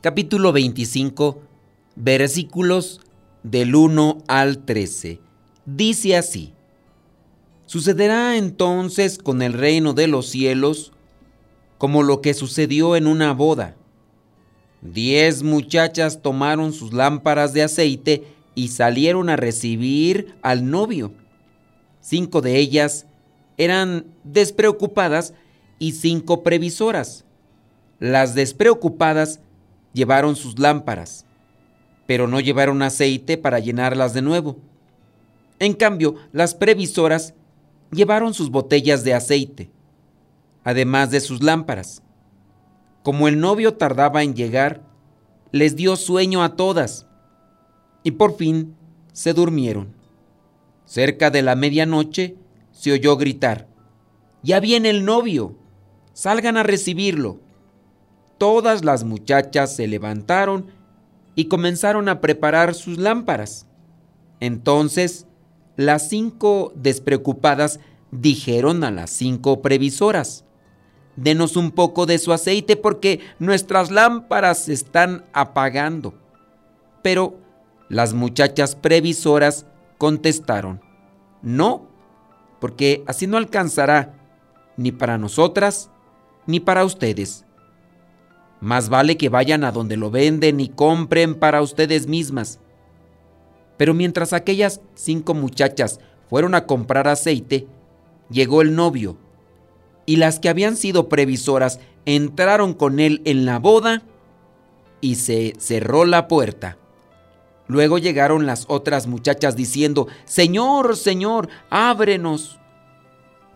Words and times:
capítulo 0.00 0.52
25, 0.52 1.42
versículos 1.94 3.02
del 3.42 3.74
1 3.74 4.18
al 4.28 4.64
13. 4.64 5.20
Dice 5.66 6.16
así, 6.16 6.54
Sucederá 7.66 8.36
entonces 8.36 9.18
con 9.18 9.42
el 9.42 9.52
reino 9.52 9.92
de 9.92 10.08
los 10.08 10.26
cielos 10.26 10.92
como 11.78 12.02
lo 12.02 12.20
que 12.20 12.34
sucedió 12.34 12.96
en 12.96 13.06
una 13.06 13.32
boda. 13.32 13.76
Diez 14.80 15.42
muchachas 15.42 16.22
tomaron 16.22 16.72
sus 16.72 16.92
lámparas 16.92 17.52
de 17.52 17.62
aceite 17.62 18.24
y 18.54 18.68
salieron 18.68 19.28
a 19.28 19.36
recibir 19.36 20.34
al 20.42 20.68
novio. 20.68 21.12
Cinco 22.00 22.40
de 22.40 22.56
ellas 22.56 23.06
eran 23.56 24.06
despreocupadas 24.24 25.34
y 25.78 25.92
cinco 25.92 26.42
previsoras. 26.42 27.24
Las 27.98 28.34
despreocupadas 28.34 29.40
llevaron 29.92 30.36
sus 30.36 30.58
lámparas, 30.58 31.26
pero 32.06 32.26
no 32.26 32.40
llevaron 32.40 32.82
aceite 32.82 33.38
para 33.38 33.58
llenarlas 33.58 34.14
de 34.14 34.22
nuevo. 34.22 34.56
En 35.58 35.74
cambio, 35.74 36.16
las 36.32 36.54
previsoras 36.54 37.34
llevaron 37.92 38.34
sus 38.34 38.50
botellas 38.50 39.04
de 39.04 39.14
aceite, 39.14 39.70
además 40.64 41.10
de 41.10 41.20
sus 41.20 41.42
lámparas. 41.42 42.02
Como 43.02 43.28
el 43.28 43.40
novio 43.40 43.74
tardaba 43.74 44.22
en 44.22 44.34
llegar, 44.34 44.82
les 45.52 45.76
dio 45.76 45.96
sueño 45.96 46.42
a 46.42 46.56
todas 46.56 47.06
y 48.02 48.12
por 48.12 48.36
fin 48.36 48.76
se 49.12 49.32
durmieron. 49.32 49.94
Cerca 50.84 51.30
de 51.30 51.42
la 51.42 51.56
medianoche 51.56 52.36
se 52.72 52.92
oyó 52.92 53.16
gritar, 53.16 53.68
Ya 54.42 54.60
viene 54.60 54.90
el 54.90 55.04
novio, 55.04 55.56
salgan 56.12 56.56
a 56.56 56.62
recibirlo. 56.62 57.40
Todas 58.40 58.86
las 58.86 59.04
muchachas 59.04 59.76
se 59.76 59.86
levantaron 59.86 60.72
y 61.34 61.48
comenzaron 61.48 62.08
a 62.08 62.22
preparar 62.22 62.74
sus 62.74 62.96
lámparas. 62.96 63.66
Entonces, 64.40 65.26
las 65.76 66.08
cinco 66.08 66.72
despreocupadas 66.74 67.80
dijeron 68.10 68.82
a 68.82 68.90
las 68.90 69.10
cinco 69.10 69.60
previsoras, 69.60 70.46
Denos 71.16 71.54
un 71.54 71.70
poco 71.70 72.06
de 72.06 72.16
su 72.16 72.32
aceite 72.32 72.76
porque 72.76 73.20
nuestras 73.38 73.90
lámparas 73.90 74.64
se 74.64 74.72
están 74.72 75.26
apagando. 75.34 76.14
Pero 77.02 77.36
las 77.90 78.14
muchachas 78.14 78.74
previsoras 78.74 79.66
contestaron, 79.98 80.80
No, 81.42 81.88
porque 82.58 83.04
así 83.06 83.26
no 83.26 83.36
alcanzará 83.36 84.14
ni 84.78 84.92
para 84.92 85.18
nosotras 85.18 85.90
ni 86.46 86.58
para 86.58 86.86
ustedes. 86.86 87.44
Más 88.60 88.88
vale 88.90 89.16
que 89.16 89.28
vayan 89.28 89.64
a 89.64 89.72
donde 89.72 89.96
lo 89.96 90.10
venden 90.10 90.60
y 90.60 90.68
compren 90.68 91.34
para 91.34 91.62
ustedes 91.62 92.06
mismas. 92.06 92.60
Pero 93.76 93.94
mientras 93.94 94.32
aquellas 94.32 94.80
cinco 94.94 95.32
muchachas 95.32 96.00
fueron 96.28 96.54
a 96.54 96.66
comprar 96.66 97.08
aceite, 97.08 97.66
llegó 98.28 98.60
el 98.60 98.74
novio, 98.74 99.16
y 100.04 100.16
las 100.16 100.38
que 100.38 100.48
habían 100.48 100.76
sido 100.76 101.08
previsoras 101.08 101.80
entraron 102.04 102.74
con 102.74 103.00
él 103.00 103.22
en 103.24 103.46
la 103.46 103.58
boda 103.58 104.02
y 105.00 105.14
se 105.16 105.54
cerró 105.58 106.04
la 106.04 106.28
puerta. 106.28 106.76
Luego 107.66 107.98
llegaron 107.98 108.46
las 108.46 108.66
otras 108.68 109.06
muchachas 109.06 109.56
diciendo, 109.56 110.08
Señor, 110.24 110.96
Señor, 110.96 111.48
ábrenos. 111.70 112.58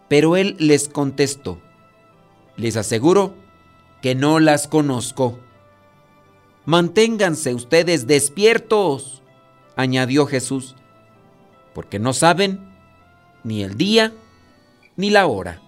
Pero 0.08 0.36
él 0.36 0.56
les 0.58 0.88
contestó, 0.88 1.58
les 2.56 2.76
aseguro 2.76 3.34
que 4.04 4.14
no 4.14 4.38
las 4.38 4.68
conozco. 4.68 5.38
Manténganse 6.66 7.54
ustedes 7.54 8.06
despiertos, 8.06 9.22
añadió 9.76 10.26
Jesús, 10.26 10.76
porque 11.72 11.98
no 11.98 12.12
saben 12.12 12.68
ni 13.44 13.62
el 13.62 13.78
día 13.78 14.12
ni 14.96 15.08
la 15.08 15.26
hora. 15.26 15.62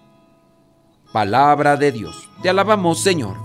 Palabra 1.11 1.77
de 1.77 1.91
Dios. 1.91 2.29
Te 2.43 2.49
alabamos, 2.49 2.99
Señor. 3.01 3.37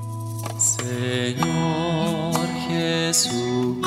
Señor 0.58 2.36
Jesucristo, 2.68 3.80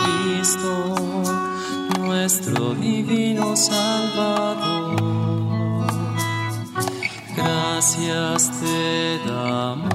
nuestro 1.99 2.73
divino 2.73 3.55
Salvador. 3.55 4.95
Gracias 7.35 8.59
te 8.59 9.19
damos 9.29 9.94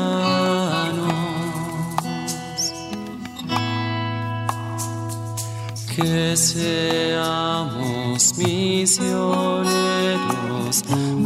Que 6.01 6.35
seamos 6.35 7.91
misioneros 8.37 9.71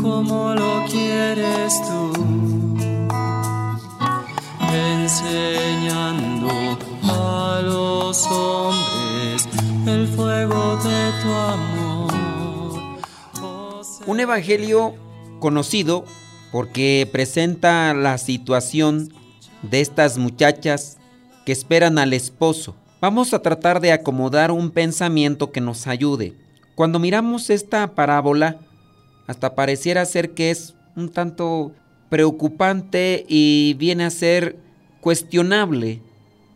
como 0.02 0.54
lo 0.54 0.84
quieres 0.90 1.82
tú 1.88 2.12
enseñando 4.74 6.50
a 7.04 7.62
los 7.64 8.26
hombres 8.28 9.48
el 9.88 10.08
fuego 10.08 10.78
de 10.78 11.12
tu 11.22 11.30
amor. 11.30 12.14
Oh, 13.42 13.82
Un 14.08 14.20
evangelio 14.20 14.96
conocido 15.40 16.04
porque 16.52 17.08
presenta 17.12 17.94
la 17.94 18.18
situación 18.18 19.14
de 19.62 19.82
estas 19.82 20.18
muchachas 20.18 20.98
que 21.46 21.52
esperan 21.52 22.00
al 22.00 22.14
esposo. 22.14 22.76
Vamos 23.02 23.34
a 23.34 23.40
tratar 23.40 23.82
de 23.82 23.92
acomodar 23.92 24.52
un 24.52 24.72
pensamiento 24.72 25.52
que 25.52 25.60
nos 25.60 25.86
ayude. 25.86 26.34
Cuando 26.76 26.98
miramos 26.98 27.50
esta 27.50 27.94
parábola, 27.94 28.60
hasta 29.28 29.54
pareciera 29.54 30.06
ser 30.06 30.32
que 30.32 30.50
es 30.50 30.76
un 30.96 31.10
tanto 31.10 31.74
preocupante 32.10 33.26
y 33.28 33.76
viene 33.78 34.06
a 34.06 34.10
ser 34.10 34.58
cuestionable, 35.02 36.02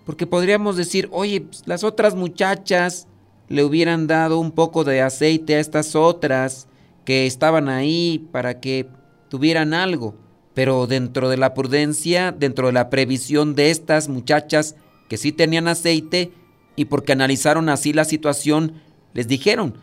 porque 0.06 0.26
podríamos 0.26 0.78
decir, 0.78 1.10
oye, 1.12 1.42
pues, 1.42 1.64
las 1.66 1.84
otras 1.84 2.16
muchachas 2.16 3.08
le 3.50 3.64
hubieran 3.64 4.08
dado 4.08 4.40
un 4.40 4.52
poco 4.52 4.84
de 4.84 5.02
aceite 5.02 5.56
a 5.56 5.60
estas 5.60 5.96
otras 5.96 6.68
que 7.04 7.26
estaban 7.26 7.68
ahí 7.68 8.28
para 8.32 8.62
que 8.62 8.88
tuvieran 9.28 9.74
algo, 9.74 10.16
pero 10.54 10.88
dentro 10.88 11.28
de 11.30 11.38
la 11.38 11.54
prudencia, 11.54 12.32
dentro 12.32 12.68
de 12.68 12.74
la 12.74 12.90
previsión 12.90 13.56
de 13.56 13.72
estas 13.72 14.08
muchachas 14.08 14.76
que 15.10 15.18
sí 15.18 15.34
tenían 15.34 15.68
aceite 15.68 16.32
y 16.78 16.86
porque 16.86 17.12
analizaron 17.12 17.68
así 17.68 17.92
la 17.92 18.06
situación, 18.06 18.82
les 19.14 19.28
dijeron, 19.28 19.76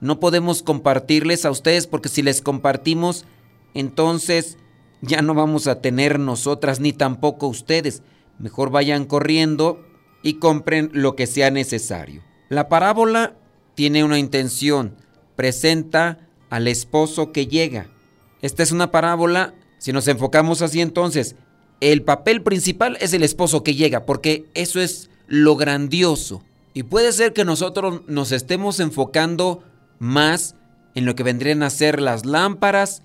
no 0.00 0.20
podemos 0.20 0.62
compartirles 0.62 1.44
a 1.44 1.50
ustedes 1.50 1.88
porque 1.88 2.08
si 2.08 2.22
les 2.22 2.42
compartimos, 2.42 3.24
entonces 3.74 4.58
ya 5.00 5.22
no 5.22 5.34
vamos 5.34 5.66
a 5.66 5.80
tener 5.80 6.20
nosotras 6.20 6.78
ni 6.78 6.92
tampoco 6.92 7.48
ustedes. 7.48 8.02
Mejor 8.38 8.70
vayan 8.70 9.06
corriendo 9.06 9.84
y 10.22 10.34
compren 10.34 10.90
lo 10.92 11.16
que 11.16 11.26
sea 11.26 11.50
necesario. 11.50 12.22
La 12.48 12.68
parábola 12.68 13.34
tiene 13.74 14.04
una 14.04 14.18
intención, 14.18 14.96
presenta 15.34 16.28
al 16.50 16.68
esposo 16.68 17.32
que 17.32 17.46
llega. 17.46 17.88
Esta 18.42 18.62
es 18.62 18.72
una 18.72 18.90
parábola, 18.90 19.54
si 19.78 19.92
nos 19.92 20.06
enfocamos 20.08 20.62
así 20.62 20.80
entonces, 20.80 21.36
el 21.80 22.02
papel 22.02 22.42
principal 22.42 22.96
es 23.00 23.12
el 23.12 23.22
esposo 23.22 23.62
que 23.62 23.74
llega, 23.74 24.06
porque 24.06 24.46
eso 24.54 24.80
es 24.80 25.10
lo 25.26 25.56
grandioso. 25.56 26.42
Y 26.74 26.84
puede 26.84 27.12
ser 27.12 27.32
que 27.32 27.44
nosotros 27.44 28.02
nos 28.06 28.32
estemos 28.32 28.80
enfocando 28.80 29.62
más 29.98 30.54
en 30.94 31.06
lo 31.06 31.14
que 31.14 31.22
vendrían 31.22 31.62
a 31.62 31.70
ser 31.70 32.00
las 32.00 32.26
lámparas 32.26 33.02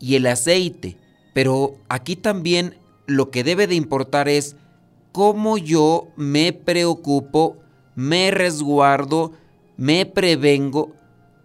y 0.00 0.16
el 0.16 0.26
aceite. 0.26 0.96
Pero 1.34 1.76
aquí 1.88 2.16
también 2.16 2.76
lo 3.06 3.30
que 3.30 3.44
debe 3.44 3.66
de 3.66 3.74
importar 3.74 4.28
es 4.28 4.56
cómo 5.12 5.58
yo 5.58 6.08
me 6.16 6.52
preocupo, 6.52 7.56
me 7.94 8.30
resguardo, 8.30 9.32
me 9.76 10.06
prevengo 10.06 10.92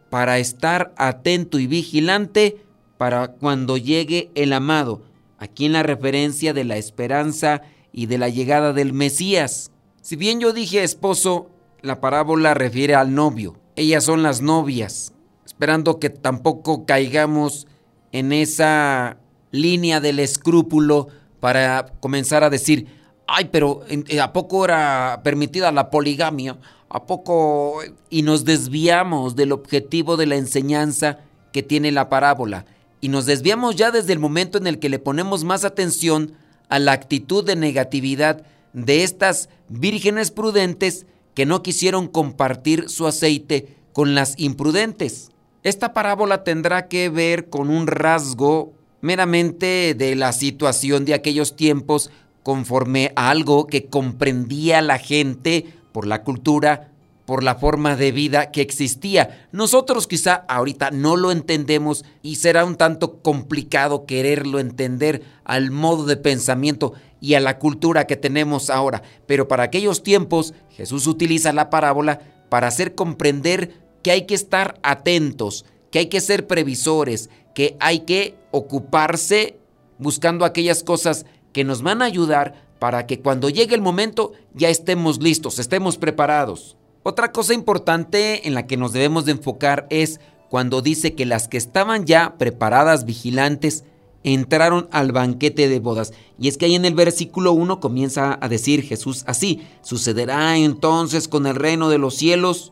para 0.10 0.40
estar 0.40 0.94
atento 0.98 1.60
y 1.60 1.68
vigilante 1.68 2.58
para 2.98 3.30
cuando 3.30 3.78
llegue 3.78 4.30
el 4.36 4.54
amado. 4.54 5.02
Aquí 5.44 5.66
en 5.66 5.74
la 5.74 5.84
referencia 5.84 6.54
de 6.54 6.64
la 6.64 6.78
esperanza 6.78 7.64
y 7.92 8.06
de 8.06 8.18
la 8.18 8.30
llegada 8.30 8.72
del 8.72 8.94
Mesías. 8.94 9.72
Si 10.02 10.16
bien 10.16 10.40
yo 10.40 10.54
dije 10.54 10.84
esposo, 10.84 11.50
la 11.82 12.00
parábola 12.00 12.54
refiere 12.54 12.96
al 12.96 13.14
novio. 13.14 13.58
Ellas 13.76 14.06
son 14.06 14.24
las 14.24 14.42
novias, 14.42 15.12
esperando 15.46 16.00
que 16.00 16.10
tampoco 16.10 16.86
caigamos 16.86 17.68
en 18.14 18.32
esa 18.32 19.18
línea 19.52 20.00
del 20.00 20.20
escrúpulo 20.20 21.10
para 21.42 21.88
comenzar 22.00 22.46
a 22.46 22.50
decir, 22.50 22.88
ay, 23.28 23.50
pero 23.52 23.82
eh, 23.90 24.22
¿a 24.22 24.32
poco 24.32 24.64
era 24.64 25.20
permitida 25.26 25.74
la 25.74 25.90
poligamia? 25.90 26.58
¿A 26.88 27.06
poco? 27.06 27.82
Y 28.10 28.22
nos 28.22 28.46
desviamos 28.46 29.36
del 29.36 29.52
objetivo 29.52 30.16
de 30.16 30.26
la 30.26 30.38
enseñanza 30.38 31.20
que 31.52 31.64
tiene 31.64 31.92
la 31.92 32.08
parábola. 32.08 32.66
Y 33.04 33.10
nos 33.10 33.26
desviamos 33.26 33.76
ya 33.76 33.92
desde 33.92 34.14
el 34.14 34.20
momento 34.20 34.58
en 34.58 34.66
el 34.66 34.80
que 34.80 34.88
le 34.88 34.98
ponemos 34.98 35.44
más 35.44 35.66
atención 35.66 36.36
a 36.70 36.80
la 36.80 36.94
actitud 36.94 37.44
de 37.44 37.58
negatividad 37.58 38.46
de 38.72 39.04
estas 39.04 39.50
vírgenes 39.68 40.32
prudentes 40.32 41.06
que 41.34 41.46
no 41.46 41.64
quisieron 41.64 42.08
compartir 42.08 42.88
su 42.88 43.06
aceite 43.06 43.76
con 43.92 44.16
las 44.16 44.40
imprudentes. 44.40 45.32
Esta 45.64 45.92
parábola 45.92 46.46
tendrá 46.46 46.88
que 46.88 47.10
ver 47.10 47.50
con 47.50 47.70
un 47.70 47.88
rasgo 47.88 48.72
meramente 49.02 49.96
de 49.98 50.16
la 50.16 50.32
situación 50.32 51.04
de 51.04 51.14
aquellos 51.14 51.58
tiempos 51.58 52.10
conforme 52.42 53.12
a 53.18 53.32
algo 53.32 53.68
que 53.68 53.88
comprendía 53.88 54.82
la 54.82 54.98
gente 54.98 55.66
por 55.92 56.08
la 56.08 56.24
cultura, 56.24 56.93
por 57.26 57.44
la 57.44 57.56
forma 57.56 57.96
de 57.96 58.12
vida 58.12 58.52
que 58.52 58.62
existía. 58.62 59.48
Nosotros 59.52 60.08
quizá 60.08 60.46
ahorita 60.48 60.92
no 60.92 61.16
lo 61.16 61.32
entendemos 61.32 62.04
y 62.22 62.36
será 62.36 62.66
un 62.66 62.76
tanto 62.76 63.22
complicado 63.22 64.06
quererlo 64.06 64.60
entender 64.60 65.24
al 65.44 65.72
modo 65.72 66.06
de 66.06 66.18
pensamiento 66.18 66.94
y 67.22 67.36
a 67.36 67.40
la 67.40 67.60
cultura 67.60 68.06
que 68.06 68.18
tenemos 68.18 68.70
ahora. 68.70 69.02
Pero 69.26 69.48
para 69.48 69.64
aquellos 69.64 70.04
tiempos 70.04 70.54
Jesús 70.70 71.08
utiliza 71.08 71.54
la 71.54 71.70
parábola 71.70 72.20
para 72.50 72.68
hacer 72.68 72.96
comprender 72.96 73.82
que 74.04 74.12
hay 74.12 74.26
que 74.26 74.36
estar 74.36 74.80
atentos, 74.84 75.66
que 75.92 76.00
hay 76.00 76.08
que 76.08 76.22
ser 76.22 76.48
previsores, 76.48 77.30
que 77.56 77.78
hay 77.80 78.02
que 78.02 78.36
ocuparse 78.52 79.58
buscando 79.98 80.44
aquellas 80.44 80.84
cosas 80.84 81.26
que 81.54 81.64
nos 81.64 81.82
van 81.82 82.02
a 82.02 82.06
ayudar 82.06 82.66
para 82.80 83.08
que 83.08 83.22
cuando 83.22 83.50
llegue 83.50 83.76
el 83.76 83.82
momento 83.82 84.34
ya 84.54 84.70
estemos 84.70 85.22
listos, 85.22 85.60
estemos 85.60 85.98
preparados. 85.98 86.76
Otra 87.04 87.34
cosa 87.34 87.54
importante 87.54 88.48
en 88.48 88.54
la 88.54 88.66
que 88.66 88.78
nos 88.78 88.94
debemos 88.94 89.26
de 89.26 89.34
enfocar 89.34 89.88
es 89.90 90.22
cuando 90.50 90.82
dice 90.82 91.16
que 91.16 91.26
las 91.26 91.48
que 91.50 91.58
estaban 91.58 92.06
ya 92.06 92.38
preparadas, 92.38 93.06
vigilantes, 93.06 93.84
entraron 94.24 94.88
al 94.92 95.12
banquete 95.12 95.68
de 95.68 95.80
bodas. 95.80 96.14
Y 96.40 96.48
es 96.48 96.58
que 96.58 96.66
ahí 96.66 96.76
en 96.76 96.86
el 96.86 96.96
versículo 96.96 97.52
1 97.52 97.80
comienza 97.80 98.38
a 98.40 98.48
decir 98.48 98.84
Jesús 98.84 99.24
así, 99.28 99.68
sucederá 99.82 100.58
entonces 100.58 101.28
con 101.28 101.46
el 101.46 101.56
reino 101.56 101.90
de 101.90 101.98
los 101.98 102.16
cielos 102.16 102.72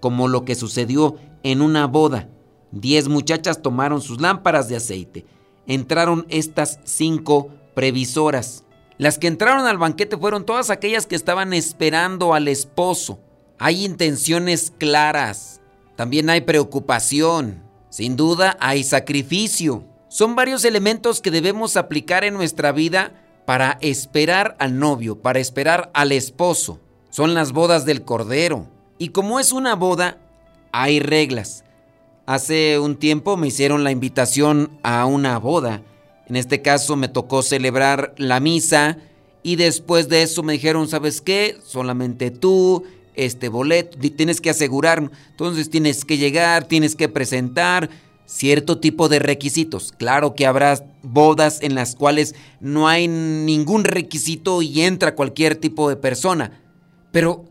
como 0.00 0.28
lo 0.28 0.44
que 0.44 0.54
sucedió 0.54 1.16
en 1.42 1.60
una 1.60 1.86
boda. 1.86 2.28
Diez 2.70 3.08
muchachas 3.08 3.62
tomaron 3.62 4.02
sus 4.02 4.20
lámparas 4.20 4.68
de 4.68 4.76
aceite. 4.76 5.26
Entraron 5.66 6.26
estas 6.28 6.78
cinco 6.84 7.48
previsoras. 7.74 8.64
Las 8.98 9.18
que 9.18 9.26
entraron 9.26 9.66
al 9.66 9.78
banquete 9.78 10.16
fueron 10.16 10.44
todas 10.44 10.70
aquellas 10.70 11.06
que 11.06 11.16
estaban 11.16 11.52
esperando 11.52 12.34
al 12.34 12.48
esposo. 12.48 13.18
Hay 13.64 13.86
intenciones 13.86 14.74
claras. 14.76 15.62
También 15.96 16.28
hay 16.28 16.42
preocupación. 16.42 17.62
Sin 17.88 18.14
duda 18.14 18.58
hay 18.60 18.84
sacrificio. 18.84 19.84
Son 20.08 20.36
varios 20.36 20.66
elementos 20.66 21.22
que 21.22 21.30
debemos 21.30 21.78
aplicar 21.78 22.24
en 22.24 22.34
nuestra 22.34 22.72
vida 22.72 23.24
para 23.46 23.78
esperar 23.80 24.54
al 24.58 24.78
novio, 24.78 25.22
para 25.22 25.38
esperar 25.38 25.90
al 25.94 26.12
esposo. 26.12 26.78
Son 27.08 27.32
las 27.32 27.52
bodas 27.52 27.86
del 27.86 28.02
Cordero. 28.02 28.68
Y 28.98 29.08
como 29.08 29.40
es 29.40 29.50
una 29.50 29.74
boda, 29.76 30.18
hay 30.70 31.00
reglas. 31.00 31.64
Hace 32.26 32.78
un 32.78 32.96
tiempo 32.96 33.38
me 33.38 33.46
hicieron 33.46 33.82
la 33.82 33.92
invitación 33.92 34.78
a 34.82 35.06
una 35.06 35.38
boda. 35.38 35.80
En 36.26 36.36
este 36.36 36.60
caso 36.60 36.96
me 36.96 37.08
tocó 37.08 37.40
celebrar 37.40 38.14
la 38.18 38.40
misa 38.40 38.98
y 39.42 39.56
después 39.56 40.10
de 40.10 40.20
eso 40.20 40.42
me 40.42 40.52
dijeron, 40.52 40.86
¿sabes 40.86 41.22
qué? 41.22 41.56
Solamente 41.64 42.30
tú, 42.30 42.84
este 43.14 43.48
boleto, 43.48 43.98
tienes 44.16 44.40
que 44.40 44.50
asegurar. 44.50 45.10
Entonces 45.30 45.70
tienes 45.70 46.04
que 46.04 46.18
llegar, 46.18 46.64
tienes 46.64 46.96
que 46.96 47.08
presentar 47.08 47.90
cierto 48.26 48.78
tipo 48.78 49.08
de 49.08 49.18
requisitos. 49.18 49.92
Claro 49.92 50.34
que 50.34 50.46
habrá 50.46 50.84
bodas 51.02 51.58
en 51.62 51.74
las 51.74 51.94
cuales 51.94 52.34
no 52.60 52.88
hay 52.88 53.08
ningún 53.08 53.84
requisito 53.84 54.62
y 54.62 54.82
entra 54.82 55.14
cualquier 55.14 55.56
tipo 55.56 55.88
de 55.88 55.96
persona, 55.96 56.62
pero 57.12 57.44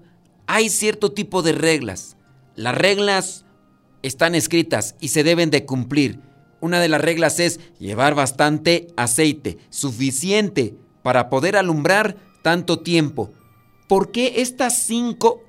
hay 0.48 0.70
cierto 0.70 1.12
tipo 1.12 1.42
de 1.42 1.54
reglas. 1.54 2.18
Las 2.56 2.76
reglas 2.76 3.46
están 4.02 4.36
escritas 4.36 4.96
y 5.00 5.10
se 5.10 5.24
deben 5.24 5.50
de 5.50 5.66
cumplir. 5.66 6.20
Una 6.60 6.80
de 6.80 6.90
las 6.90 7.02
reglas 7.02 7.40
es 7.40 7.60
llevar 7.80 8.16
bastante 8.16 8.88
aceite, 8.96 9.58
suficiente 9.70 10.76
para 11.02 11.30
poder 11.30 11.58
alumbrar 11.58 12.18
tanto 12.42 12.80
tiempo. 12.80 13.32
¿Por 13.88 14.12
qué 14.12 14.36
estas 14.38 14.78
cinco 14.78 15.43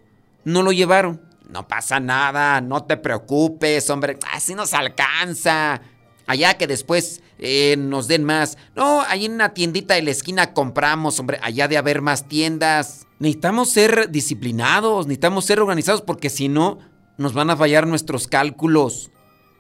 no 0.44 0.62
lo 0.62 0.73
llevaron? 0.73 1.20
No 1.49 1.69
pasa 1.69 2.00
nada, 2.00 2.61
no 2.61 2.85
te 2.85 2.96
preocupes, 2.96 3.88
hombre, 3.91 4.19
así 4.32 4.55
nos 4.55 4.75
alcanza. 4.75 5.81
Allá 6.26 6.55
que 6.55 6.67
después 6.67 7.23
eh, 7.38 7.76
nos 7.79 8.08
den 8.08 8.25
más. 8.25 8.56
No, 8.75 9.02
ahí 9.02 9.26
en 9.26 9.32
una 9.32 9.55
tiendita 9.55 9.94
de 9.94 10.02
la 10.02 10.11
esquina 10.11 10.55
compramos, 10.55 11.20
hombre, 11.20 11.38
allá 11.43 11.69
de 11.69 11.76
haber 11.76 12.00
más 12.00 12.29
tiendas. 12.29 13.06
Necesitamos 13.19 13.70
ser 13.70 14.11
disciplinados, 14.11 15.06
necesitamos 15.06 15.44
ser 15.44 15.61
organizados 15.61 16.02
porque 16.02 16.31
si 16.31 16.49
no, 16.49 16.79
nos 17.19 17.35
van 17.35 17.50
a 17.50 17.56
fallar 17.56 17.87
nuestros 17.87 18.26
cálculos. 18.26 19.11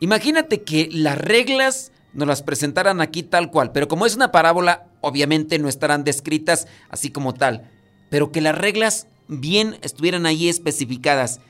Imagínate 0.00 0.62
que 0.62 0.88
las 0.90 1.18
reglas 1.18 1.92
nos 2.12 2.28
las 2.28 2.42
presentaran 2.42 3.00
aquí 3.00 3.22
tal 3.22 3.50
cual, 3.50 3.72
pero 3.72 3.88
como 3.88 4.06
es 4.06 4.14
una 4.16 4.32
parábola, 4.32 4.86
obviamente 5.00 5.58
no 5.58 5.68
estarán 5.68 6.04
descritas 6.04 6.66
así 6.88 7.10
como 7.10 7.34
tal, 7.34 7.70
pero 8.08 8.32
que 8.32 8.40
las 8.40 8.56
reglas 8.56 9.08
bien 9.28 9.78
estuvieran 9.82 10.26
ahí 10.26 10.48
especificadas. 10.48 11.40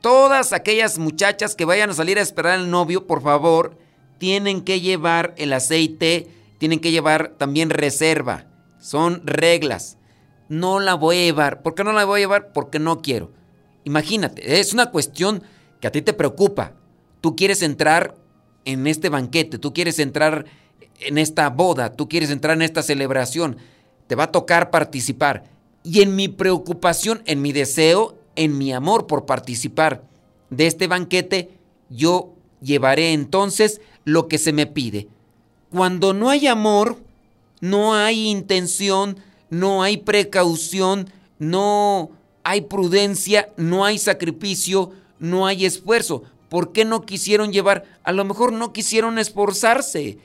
Todas 0.00 0.52
aquellas 0.52 0.98
muchachas 0.98 1.54
que 1.54 1.64
vayan 1.64 1.90
a 1.90 1.94
salir 1.94 2.18
a 2.18 2.22
esperar 2.22 2.58
al 2.58 2.70
novio, 2.70 3.06
por 3.06 3.22
favor, 3.22 3.76
tienen 4.18 4.62
que 4.62 4.80
llevar 4.80 5.34
el 5.36 5.52
aceite, 5.52 6.28
tienen 6.58 6.80
que 6.80 6.90
llevar 6.90 7.34
también 7.36 7.70
reserva. 7.70 8.46
Son 8.78 9.22
reglas. 9.26 9.98
No 10.48 10.80
la 10.80 10.94
voy 10.94 11.16
a 11.16 11.24
llevar. 11.24 11.62
¿Por 11.62 11.74
qué 11.74 11.84
no 11.84 11.92
la 11.92 12.04
voy 12.04 12.20
a 12.20 12.22
llevar? 12.22 12.52
Porque 12.52 12.78
no 12.78 13.02
quiero. 13.02 13.32
Imagínate, 13.84 14.60
es 14.60 14.72
una 14.72 14.90
cuestión 14.90 15.42
que 15.80 15.88
a 15.88 15.92
ti 15.92 16.02
te 16.02 16.12
preocupa. 16.12 16.72
Tú 17.20 17.36
quieres 17.36 17.62
entrar 17.62 18.14
en 18.64 18.86
este 18.86 19.08
banquete, 19.08 19.58
tú 19.58 19.72
quieres 19.72 19.98
entrar 19.98 20.46
en 21.00 21.18
esta 21.18 21.48
boda, 21.50 21.92
tú 21.92 22.08
quieres 22.08 22.30
entrar 22.30 22.56
en 22.56 22.62
esta 22.62 22.82
celebración. 22.82 23.56
Te 24.06 24.14
va 24.14 24.24
a 24.24 24.32
tocar 24.32 24.70
participar. 24.70 25.44
Y 25.82 26.02
en 26.02 26.16
mi 26.16 26.28
preocupación, 26.28 27.22
en 27.26 27.42
mi 27.42 27.52
deseo, 27.52 28.16
en 28.36 28.58
mi 28.58 28.72
amor 28.72 29.06
por 29.06 29.26
participar 29.26 30.02
de 30.50 30.66
este 30.66 30.86
banquete, 30.86 31.50
yo 31.90 32.32
llevaré 32.60 33.12
entonces 33.12 33.80
lo 34.04 34.28
que 34.28 34.38
se 34.38 34.52
me 34.52 34.66
pide. 34.66 35.08
Cuando 35.70 36.14
no 36.14 36.30
hay 36.30 36.46
amor, 36.46 36.98
no 37.60 37.94
hay 37.94 38.28
intención, 38.28 39.18
no 39.50 39.82
hay 39.82 39.98
precaución, 39.98 41.10
no 41.38 42.10
hay 42.42 42.62
prudencia, 42.62 43.50
no 43.56 43.84
hay 43.84 43.98
sacrificio, 43.98 44.92
no 45.18 45.46
hay 45.46 45.64
esfuerzo. 45.64 46.22
¿Por 46.48 46.72
qué 46.72 46.84
no 46.84 47.02
quisieron 47.02 47.52
llevar? 47.52 47.84
A 48.04 48.12
lo 48.12 48.24
mejor 48.24 48.52
no 48.52 48.72
quisieron 48.72 49.18
esforzarse. 49.18 50.18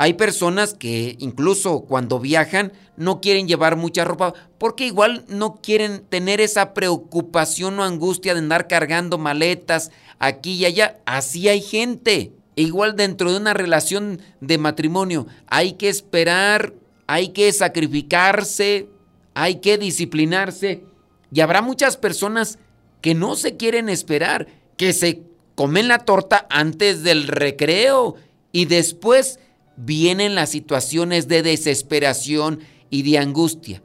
Hay 0.00 0.14
personas 0.14 0.72
que 0.72 1.16
incluso 1.18 1.80
cuando 1.82 2.20
viajan 2.20 2.72
no 2.96 3.20
quieren 3.20 3.46
llevar 3.46 3.76
mucha 3.76 4.02
ropa 4.02 4.32
porque 4.56 4.86
igual 4.86 5.26
no 5.28 5.56
quieren 5.56 6.06
tener 6.08 6.40
esa 6.40 6.72
preocupación 6.72 7.78
o 7.78 7.84
angustia 7.84 8.32
de 8.32 8.38
andar 8.38 8.66
cargando 8.66 9.18
maletas 9.18 9.90
aquí 10.18 10.52
y 10.52 10.64
allá. 10.64 11.00
Así 11.04 11.50
hay 11.50 11.60
gente. 11.60 12.32
Igual 12.56 12.96
dentro 12.96 13.30
de 13.30 13.36
una 13.36 13.52
relación 13.52 14.22
de 14.40 14.56
matrimonio 14.56 15.26
hay 15.48 15.74
que 15.74 15.90
esperar, 15.90 16.72
hay 17.06 17.28
que 17.28 17.52
sacrificarse, 17.52 18.88
hay 19.34 19.56
que 19.56 19.76
disciplinarse. 19.76 20.82
Y 21.30 21.42
habrá 21.42 21.60
muchas 21.60 21.98
personas 21.98 22.58
que 23.02 23.14
no 23.14 23.36
se 23.36 23.58
quieren 23.58 23.90
esperar, 23.90 24.46
que 24.78 24.94
se 24.94 25.24
comen 25.56 25.88
la 25.88 25.98
torta 25.98 26.46
antes 26.48 27.02
del 27.02 27.28
recreo 27.28 28.14
y 28.50 28.64
después 28.64 29.38
vienen 29.84 30.34
las 30.34 30.50
situaciones 30.50 31.26
de 31.28 31.42
desesperación 31.42 32.60
y 32.90 33.02
de 33.02 33.18
angustia. 33.18 33.82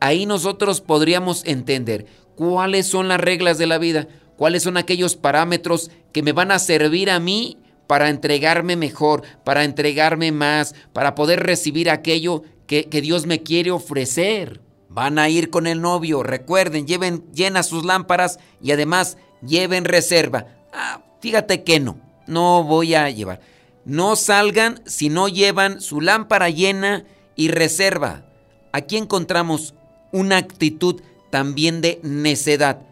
Ahí 0.00 0.26
nosotros 0.26 0.80
podríamos 0.80 1.44
entender 1.44 2.06
cuáles 2.34 2.86
son 2.86 3.08
las 3.08 3.20
reglas 3.20 3.58
de 3.58 3.66
la 3.66 3.78
vida, 3.78 4.08
cuáles 4.36 4.62
son 4.62 4.76
aquellos 4.76 5.16
parámetros 5.16 5.90
que 6.12 6.22
me 6.22 6.32
van 6.32 6.50
a 6.50 6.58
servir 6.58 7.10
a 7.10 7.20
mí 7.20 7.58
para 7.86 8.10
entregarme 8.10 8.76
mejor, 8.76 9.22
para 9.44 9.64
entregarme 9.64 10.30
más, 10.32 10.74
para 10.92 11.14
poder 11.14 11.40
recibir 11.40 11.90
aquello 11.90 12.42
que, 12.66 12.86
Dios 13.02 13.26
me 13.26 13.42
quiere 13.42 13.70
ofrecer. 13.70 14.60
Van 14.88 15.18
a 15.18 15.28
ir 15.28 15.50
con 15.50 15.66
el 15.66 15.80
novio, 15.80 16.22
recuerden, 16.22 16.86
lleven 16.86 17.24
llenas 17.32 17.66
sus 17.66 17.84
lámparas 17.84 18.38
y 18.62 18.72
además 18.72 19.16
lleven 19.40 19.84
reserva. 19.84 20.46
Ah, 20.72 21.02
fíjate 21.20 21.62
que 21.62 21.80
no, 21.80 21.98
no 22.26 22.64
voy 22.64 22.94
a 22.94 23.10
llevar. 23.10 23.40
No 23.88 24.16
salgan 24.16 24.82
si 24.84 25.08
no 25.08 25.28
llevan 25.28 25.80
su 25.80 26.02
lámpara 26.02 26.50
llena 26.50 27.06
y 27.36 27.48
reserva. 27.48 28.26
Aquí 28.70 28.98
encontramos 28.98 29.72
una 30.12 30.36
actitud 30.36 31.00
también 31.30 31.80
de 31.80 31.98
necedad. 32.02 32.82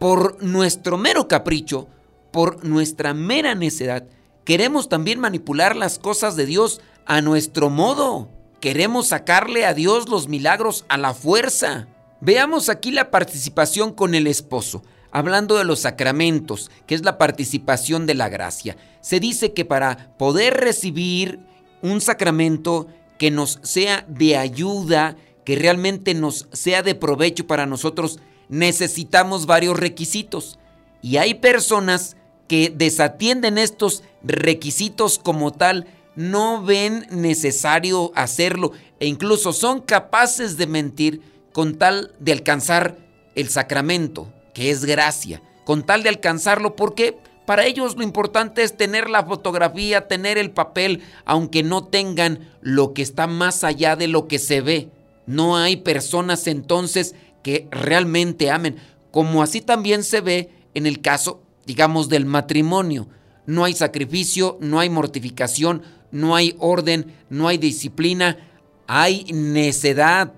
Por 0.00 0.42
nuestro 0.42 0.98
mero 0.98 1.28
capricho, 1.28 1.86
por 2.32 2.64
nuestra 2.64 3.14
mera 3.14 3.54
necedad, 3.54 4.08
queremos 4.44 4.88
también 4.88 5.20
manipular 5.20 5.76
las 5.76 6.00
cosas 6.00 6.34
de 6.34 6.46
Dios 6.46 6.80
a 7.06 7.20
nuestro 7.20 7.70
modo. 7.70 8.28
Queremos 8.58 9.06
sacarle 9.06 9.64
a 9.64 9.72
Dios 9.72 10.08
los 10.08 10.26
milagros 10.26 10.84
a 10.88 10.98
la 10.98 11.14
fuerza. 11.14 11.86
Veamos 12.20 12.68
aquí 12.70 12.90
la 12.90 13.12
participación 13.12 13.92
con 13.92 14.16
el 14.16 14.26
esposo. 14.26 14.82
Hablando 15.14 15.56
de 15.56 15.64
los 15.64 15.78
sacramentos, 15.78 16.72
que 16.88 16.96
es 16.96 17.04
la 17.04 17.18
participación 17.18 18.04
de 18.04 18.14
la 18.14 18.28
gracia. 18.28 18.76
Se 19.00 19.20
dice 19.20 19.52
que 19.52 19.64
para 19.64 20.12
poder 20.18 20.54
recibir 20.54 21.38
un 21.82 22.00
sacramento 22.00 22.88
que 23.16 23.30
nos 23.30 23.60
sea 23.62 24.04
de 24.08 24.36
ayuda, 24.36 25.16
que 25.44 25.54
realmente 25.54 26.14
nos 26.14 26.48
sea 26.52 26.82
de 26.82 26.96
provecho 26.96 27.46
para 27.46 27.64
nosotros, 27.64 28.18
necesitamos 28.48 29.46
varios 29.46 29.78
requisitos. 29.78 30.58
Y 31.00 31.18
hay 31.18 31.34
personas 31.34 32.16
que 32.48 32.72
desatienden 32.74 33.56
estos 33.56 34.02
requisitos 34.24 35.20
como 35.20 35.52
tal, 35.52 35.86
no 36.16 36.60
ven 36.64 37.06
necesario 37.10 38.10
hacerlo 38.16 38.72
e 38.98 39.06
incluso 39.06 39.52
son 39.52 39.80
capaces 39.80 40.56
de 40.56 40.66
mentir 40.66 41.20
con 41.52 41.76
tal 41.76 42.12
de 42.18 42.32
alcanzar 42.32 42.98
el 43.36 43.48
sacramento, 43.48 44.32
que 44.54 44.70
es 44.70 44.86
gracia, 44.86 45.42
con 45.64 45.82
tal 45.82 46.02
de 46.02 46.08
alcanzarlo 46.08 46.76
porque 46.76 47.18
para 47.44 47.66
ellos 47.66 47.96
lo 47.96 48.02
importante 48.02 48.62
es 48.62 48.76
tener 48.76 49.10
la 49.10 49.24
fotografía, 49.24 50.08
tener 50.08 50.38
el 50.38 50.50
papel, 50.50 51.02
aunque 51.26 51.62
no 51.62 51.84
tengan 51.84 52.50
lo 52.62 52.94
que 52.94 53.02
está 53.02 53.26
más 53.26 53.64
allá 53.64 53.96
de 53.96 54.08
lo 54.08 54.26
que 54.28 54.38
se 54.38 54.62
ve. 54.62 54.88
No 55.26 55.56
hay 55.58 55.76
personas 55.76 56.46
entonces 56.46 57.14
que 57.42 57.68
realmente 57.70 58.50
amen, 58.50 58.76
como 59.10 59.42
así 59.42 59.60
también 59.60 60.02
se 60.02 60.22
ve 60.22 60.50
en 60.72 60.86
el 60.86 61.02
caso, 61.02 61.42
digamos, 61.66 62.08
del 62.08 62.24
matrimonio. 62.24 63.08
No 63.46 63.64
hay 63.64 63.74
sacrificio, 63.74 64.56
no 64.60 64.80
hay 64.80 64.88
mortificación, 64.88 65.82
no 66.10 66.34
hay 66.34 66.56
orden, 66.58 67.14
no 67.28 67.48
hay 67.48 67.58
disciplina, 67.58 68.38
hay 68.86 69.24
necedad. 69.32 70.32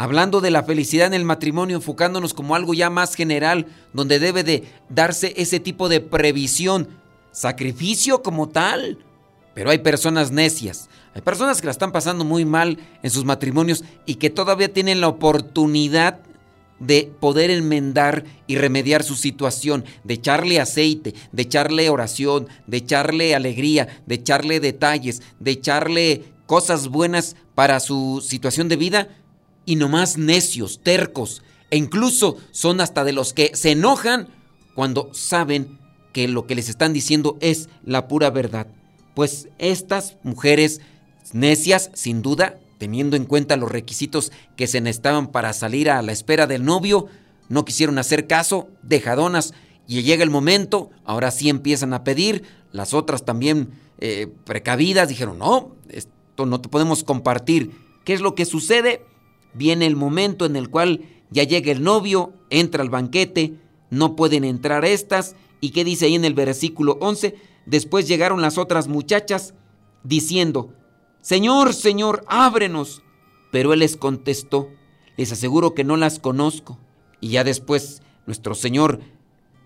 Hablando 0.00 0.40
de 0.40 0.52
la 0.52 0.62
felicidad 0.62 1.08
en 1.08 1.14
el 1.14 1.24
matrimonio, 1.24 1.74
enfocándonos 1.74 2.32
como 2.32 2.54
algo 2.54 2.72
ya 2.72 2.88
más 2.88 3.16
general, 3.16 3.66
donde 3.92 4.20
debe 4.20 4.44
de 4.44 4.62
darse 4.88 5.34
ese 5.36 5.58
tipo 5.58 5.88
de 5.88 5.98
previsión, 6.00 6.86
sacrificio 7.32 8.22
como 8.22 8.48
tal. 8.48 9.04
Pero 9.56 9.70
hay 9.70 9.78
personas 9.78 10.30
necias, 10.30 10.88
hay 11.16 11.22
personas 11.22 11.60
que 11.60 11.66
la 11.66 11.72
están 11.72 11.90
pasando 11.90 12.24
muy 12.24 12.44
mal 12.44 12.78
en 13.02 13.10
sus 13.10 13.24
matrimonios 13.24 13.82
y 14.06 14.14
que 14.14 14.30
todavía 14.30 14.72
tienen 14.72 15.00
la 15.00 15.08
oportunidad 15.08 16.20
de 16.78 17.12
poder 17.18 17.50
enmendar 17.50 18.24
y 18.46 18.54
remediar 18.54 19.02
su 19.02 19.16
situación, 19.16 19.84
de 20.04 20.14
echarle 20.14 20.60
aceite, 20.60 21.16
de 21.32 21.42
echarle 21.42 21.90
oración, 21.90 22.46
de 22.68 22.76
echarle 22.76 23.34
alegría, 23.34 24.00
de 24.06 24.14
echarle 24.14 24.60
detalles, 24.60 25.22
de 25.40 25.50
echarle 25.50 26.24
cosas 26.46 26.86
buenas 26.86 27.34
para 27.56 27.80
su 27.80 28.24
situación 28.24 28.68
de 28.68 28.76
vida 28.76 29.08
y 29.68 29.76
nomás 29.76 30.16
necios, 30.16 30.80
tercos, 30.82 31.42
e 31.70 31.76
incluso 31.76 32.38
son 32.52 32.80
hasta 32.80 33.04
de 33.04 33.12
los 33.12 33.34
que 33.34 33.50
se 33.52 33.72
enojan 33.72 34.28
cuando 34.74 35.10
saben 35.12 35.78
que 36.14 36.26
lo 36.26 36.46
que 36.46 36.54
les 36.54 36.70
están 36.70 36.94
diciendo 36.94 37.36
es 37.42 37.68
la 37.84 38.08
pura 38.08 38.30
verdad. 38.30 38.66
Pues 39.14 39.50
estas 39.58 40.16
mujeres 40.22 40.80
necias, 41.34 41.90
sin 41.92 42.22
duda, 42.22 42.58
teniendo 42.78 43.14
en 43.14 43.26
cuenta 43.26 43.58
los 43.58 43.70
requisitos 43.70 44.32
que 44.56 44.66
se 44.66 44.80
necesitaban 44.80 45.26
para 45.26 45.52
salir 45.52 45.90
a 45.90 46.00
la 46.00 46.12
espera 46.12 46.46
del 46.46 46.64
novio, 46.64 47.04
no 47.50 47.66
quisieron 47.66 47.98
hacer 47.98 48.26
caso, 48.26 48.70
dejadonas, 48.82 49.52
y 49.86 50.02
llega 50.02 50.24
el 50.24 50.30
momento, 50.30 50.88
ahora 51.04 51.30
sí 51.30 51.50
empiezan 51.50 51.92
a 51.92 52.04
pedir, 52.04 52.44
las 52.72 52.94
otras 52.94 53.26
también 53.26 53.68
eh, 53.98 54.28
precavidas 54.46 55.10
dijeron, 55.10 55.36
no, 55.36 55.76
esto 55.90 56.46
no 56.46 56.58
te 56.58 56.70
podemos 56.70 57.04
compartir. 57.04 57.70
¿Qué 58.04 58.14
es 58.14 58.22
lo 58.22 58.34
que 58.34 58.46
sucede? 58.46 59.04
Viene 59.54 59.86
el 59.86 59.96
momento 59.96 60.46
en 60.46 60.56
el 60.56 60.70
cual 60.70 61.02
ya 61.30 61.44
llega 61.44 61.72
el 61.72 61.82
novio, 61.82 62.32
entra 62.50 62.82
al 62.82 62.90
banquete, 62.90 63.54
no 63.90 64.16
pueden 64.16 64.44
entrar 64.44 64.84
estas, 64.84 65.36
y 65.60 65.70
qué 65.70 65.84
dice 65.84 66.06
ahí 66.06 66.14
en 66.14 66.24
el 66.24 66.34
versículo 66.34 66.98
11, 67.00 67.34
después 67.66 68.06
llegaron 68.06 68.40
las 68.40 68.58
otras 68.58 68.88
muchachas 68.88 69.54
diciendo, 70.04 70.72
Señor, 71.20 71.74
Señor, 71.74 72.24
ábrenos. 72.28 73.02
Pero 73.50 73.72
él 73.72 73.80
les 73.80 73.96
contestó, 73.96 74.68
les 75.16 75.32
aseguro 75.32 75.74
que 75.74 75.84
no 75.84 75.96
las 75.96 76.18
conozco. 76.18 76.78
Y 77.20 77.30
ya 77.30 77.44
después 77.44 78.02
nuestro 78.26 78.54
Señor 78.54 79.00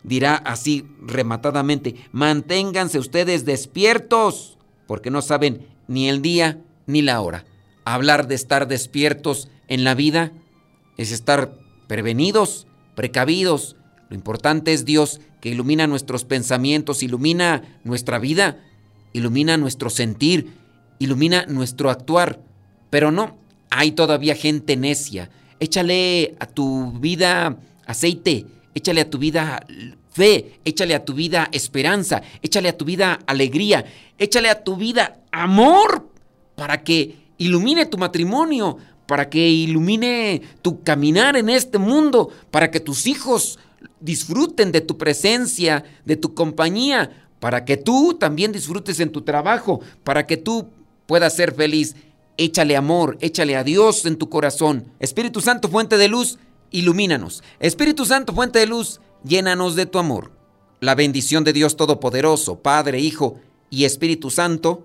dirá 0.03 0.37
así 0.37 0.87
rematadamente, 1.01 1.97
manténganse 2.13 2.99
ustedes 2.99 3.45
despiertos, 3.45 4.59
porque 4.87 5.11
no 5.11 5.23
saben 5.23 5.67
ni 5.89 6.09
el 6.09 6.23
día 6.23 6.61
ni 6.87 7.03
la 7.03 7.21
hora. 7.21 7.45
Hablar 7.85 8.29
de 8.29 8.35
estar 8.35 8.69
despiertos 8.69 9.49
en 9.73 9.85
la 9.85 9.95
vida 9.95 10.33
es 10.99 11.13
estar 11.13 11.59
prevenidos, 11.87 12.67
precavidos. 12.95 13.77
Lo 14.11 14.17
importante 14.17 14.75
es 14.75 14.85
Dios 14.85 15.23
que 15.41 15.49
ilumina 15.49 15.87
nuestros 15.87 16.25
pensamientos, 16.27 17.03
ilumina 17.03 17.63
nuestra 17.83 18.19
vida, 18.19 18.59
ilumina 19.15 19.57
nuestro 19.57 19.89
sentir, 19.89 20.53
ilumina 20.99 21.47
nuestro 21.47 21.89
actuar. 21.89 22.43
Pero 22.91 23.11
no, 23.11 23.39
hay 23.71 23.93
todavía 23.93 24.35
gente 24.35 24.77
necia. 24.77 25.31
Échale 25.59 26.35
a 26.39 26.45
tu 26.45 26.93
vida 27.01 27.57
aceite, 27.87 28.45
échale 28.75 29.01
a 29.01 29.09
tu 29.09 29.17
vida 29.17 29.65
fe, 30.11 30.61
échale 30.67 30.95
a 30.95 31.03
tu 31.03 31.15
vida 31.15 31.49
esperanza, 31.51 32.21
échale 32.43 32.69
a 32.69 32.77
tu 32.77 32.85
vida 32.85 33.21
alegría, 33.27 33.87
échale 34.19 34.51
a 34.51 34.63
tu 34.63 34.77
vida 34.77 35.23
amor 35.31 36.11
para 36.57 36.85
que 36.85 37.23
ilumine 37.39 37.87
tu 37.87 37.97
matrimonio, 37.97 38.77
para 39.07 39.29
que 39.29 39.49
ilumine 39.49 40.43
tu 40.63 40.83
caminar 40.83 41.37
en 41.37 41.49
este 41.49 41.79
mundo, 41.79 42.31
para 42.51 42.71
que 42.71 42.81
tus 42.81 43.07
hijos 43.07 43.59
disfruten 44.01 44.73
de 44.73 44.81
tu 44.81 44.99
presencia, 44.99 45.85
de 46.05 46.17
tu 46.17 46.35
compañía, 46.35 47.29
para 47.41 47.65
que 47.65 47.77
tú 47.77 48.15
también 48.15 48.53
disfrutes 48.53 49.01
en 49.01 49.11
tu 49.11 49.23
trabajo, 49.23 49.81
para 50.05 50.27
que 50.27 50.37
tú 50.37 50.69
puedas 51.07 51.35
ser 51.35 51.55
feliz. 51.55 51.97
Échale 52.37 52.77
amor, 52.77 53.19
échale 53.21 53.57
a 53.57 53.65
Dios 53.65 54.07
en 54.07 54.17
tu 54.17 54.29
corazón. 54.29 54.87
Espíritu 55.01 55.41
Santo, 55.41 55.69
fuente 55.69 55.97
de 55.97 56.09
luz, 56.09 56.39
ilumínanos. 56.71 57.43
Espíritu 57.61 58.05
Santo, 58.05 58.33
fuente 58.33 58.59
de 58.59 58.67
luz, 58.67 59.01
llénanos 59.25 59.77
de 59.77 59.87
tu 59.87 59.99
amor. 59.99 60.33
La 60.81 60.95
bendición 60.95 61.45
de 61.45 61.53
Dios 61.53 61.77
Todopoderoso, 61.77 62.61
Padre, 62.61 63.01
Hijo 63.01 63.39
y 63.71 63.85
Espíritu 63.85 64.31
Santo, 64.31 64.85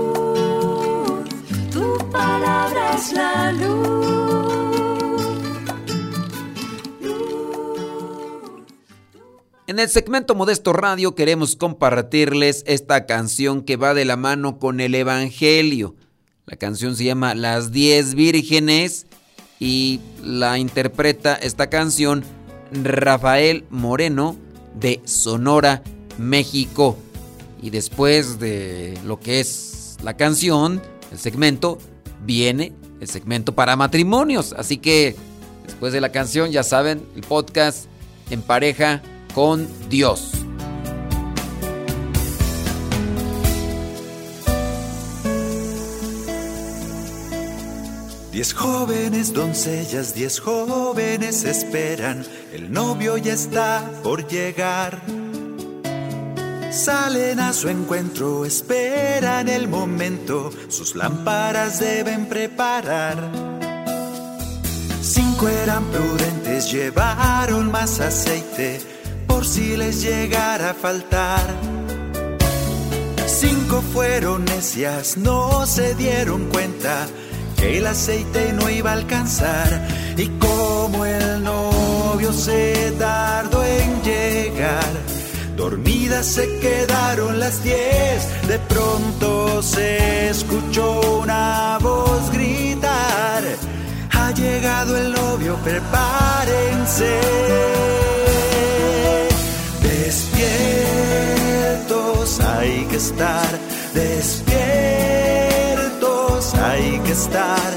es 3.01 3.13
la 3.13 3.51
En 9.67 9.79
el 9.79 9.89
segmento 9.89 10.35
Modesto 10.35 10.73
Radio 10.73 11.15
queremos 11.15 11.55
compartirles 11.55 12.63
esta 12.67 13.05
canción 13.05 13.63
que 13.63 13.77
va 13.77 13.93
de 13.93 14.05
la 14.05 14.17
mano 14.17 14.59
con 14.59 14.81
el 14.81 14.93
Evangelio. 14.93 15.95
La 16.45 16.57
canción 16.57 16.95
se 16.95 17.05
llama 17.05 17.33
Las 17.33 17.71
10 17.71 18.15
Vírgenes 18.15 19.07
y 19.59 20.01
la 20.21 20.59
interpreta 20.59 21.35
esta 21.35 21.69
canción 21.69 22.23
Rafael 22.71 23.65
Moreno 23.69 24.35
de 24.75 25.01
Sonora, 25.05 25.81
México. 26.17 26.97
Y 27.61 27.69
después 27.69 28.39
de 28.39 28.99
lo 29.05 29.19
que 29.19 29.39
es 29.39 29.97
la 30.03 30.17
canción, 30.17 30.81
el 31.11 31.17
segmento, 31.17 31.77
viene 32.23 32.73
el 33.01 33.09
segmento 33.09 33.53
para 33.53 33.75
matrimonios. 33.75 34.53
Así 34.53 34.77
que 34.77 35.17
después 35.65 35.91
de 35.91 35.99
la 35.99 36.13
canción, 36.13 36.51
ya 36.51 36.63
saben, 36.63 37.05
el 37.15 37.23
podcast 37.23 37.87
en 38.29 38.41
pareja 38.41 39.01
con 39.33 39.67
Dios. 39.89 40.31
Diez 48.31 48.53
jóvenes 48.53 49.33
doncellas, 49.33 50.15
diez 50.15 50.39
jóvenes 50.39 51.43
esperan, 51.43 52.25
el 52.53 52.71
novio 52.71 53.17
ya 53.17 53.33
está 53.33 53.91
por 54.03 54.25
llegar. 54.25 55.01
Salen 56.71 57.39
a 57.41 57.51
su 57.51 57.67
encuentro, 57.67 58.45
esperan 58.45 59.49
el 59.49 59.67
momento, 59.67 60.51
sus 60.69 60.95
lámparas 60.95 61.79
deben 61.79 62.27
preparar. 62.27 63.29
Cinco 65.01 65.49
eran 65.49 65.83
prudentes, 65.85 66.71
llevaron 66.71 67.69
más 67.71 67.99
aceite 67.99 68.79
por 69.27 69.45
si 69.45 69.75
les 69.75 70.01
llegara 70.01 70.69
a 70.69 70.73
faltar. 70.73 71.41
Cinco 73.27 73.83
fueron 73.93 74.45
necias, 74.45 75.17
no 75.17 75.65
se 75.65 75.93
dieron 75.95 76.45
cuenta 76.49 77.05
que 77.57 77.79
el 77.79 77.87
aceite 77.87 78.53
no 78.53 78.69
iba 78.69 78.91
a 78.91 78.93
alcanzar. 78.93 79.87
Y 80.15 80.27
como 80.39 81.05
el 81.05 81.43
novio 81.43 82.31
se 82.31 82.93
tardó 82.97 83.63
en 83.63 84.01
llegar, 84.03 85.20
dormidas 85.61 86.25
se 86.25 86.45
quedaron 86.59 87.39
las 87.39 87.63
diez. 87.63 88.19
De 88.47 88.57
pronto 88.73 89.61
se 89.61 90.29
escuchó 90.29 91.19
una 91.23 91.77
voz 91.79 92.31
gritar: 92.31 93.43
Ha 94.11 94.31
llegado 94.31 94.97
el 94.97 95.13
novio, 95.13 95.55
prepárense. 95.63 97.11
Despiertos 99.83 100.39
hay 102.39 102.85
que 102.89 102.97
estar, 102.97 103.51
despiertos 103.93 104.43
hay 106.55 106.99
que 107.05 107.11
estar. 107.11 107.71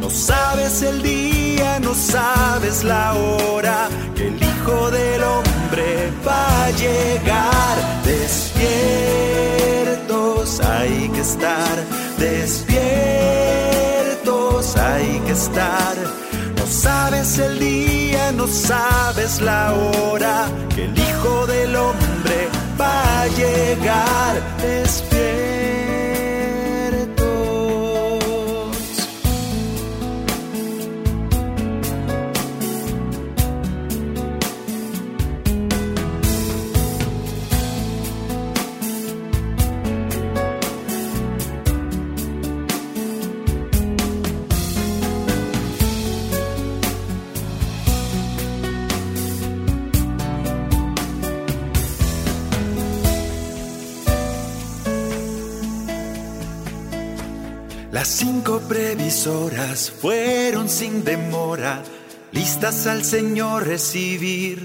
No 0.00 0.08
sabes 0.08 0.80
el 0.80 1.02
día, 1.02 1.78
no 1.80 1.92
sabes 1.94 2.84
la 2.84 3.12
hora 3.14 3.88
que 4.16 4.28
el 4.28 4.42
Hijo 4.42 4.90
del 4.90 5.22
Hombre 5.24 5.47
va 6.26 6.64
a 6.64 6.70
llegar. 6.70 8.02
Despiertos 8.04 8.60
hay 10.60 11.08
que 11.10 11.20
estar, 11.20 11.84
despiertos 12.18 12.66
hay 14.76 15.20
que 15.26 15.32
estar. 15.32 15.96
No 16.56 16.66
sabes 16.66 17.38
el 17.38 17.58
día, 17.58 18.32
no 18.32 18.46
sabes 18.46 19.40
la 19.40 19.74
hora 19.74 20.46
que 20.74 20.84
el 20.84 20.98
Hijo 20.98 21.46
del 21.46 21.76
Hombre 21.76 22.48
va 22.80 23.22
a 23.22 23.26
llegar. 23.28 24.42
Despiertos. 24.60 25.17
Las 57.98 58.06
cinco 58.10 58.60
previsoras 58.60 59.90
fueron 59.90 60.68
sin 60.68 61.02
demora, 61.02 61.82
listas 62.30 62.86
al 62.86 63.02
Señor 63.02 63.66
recibir. 63.66 64.62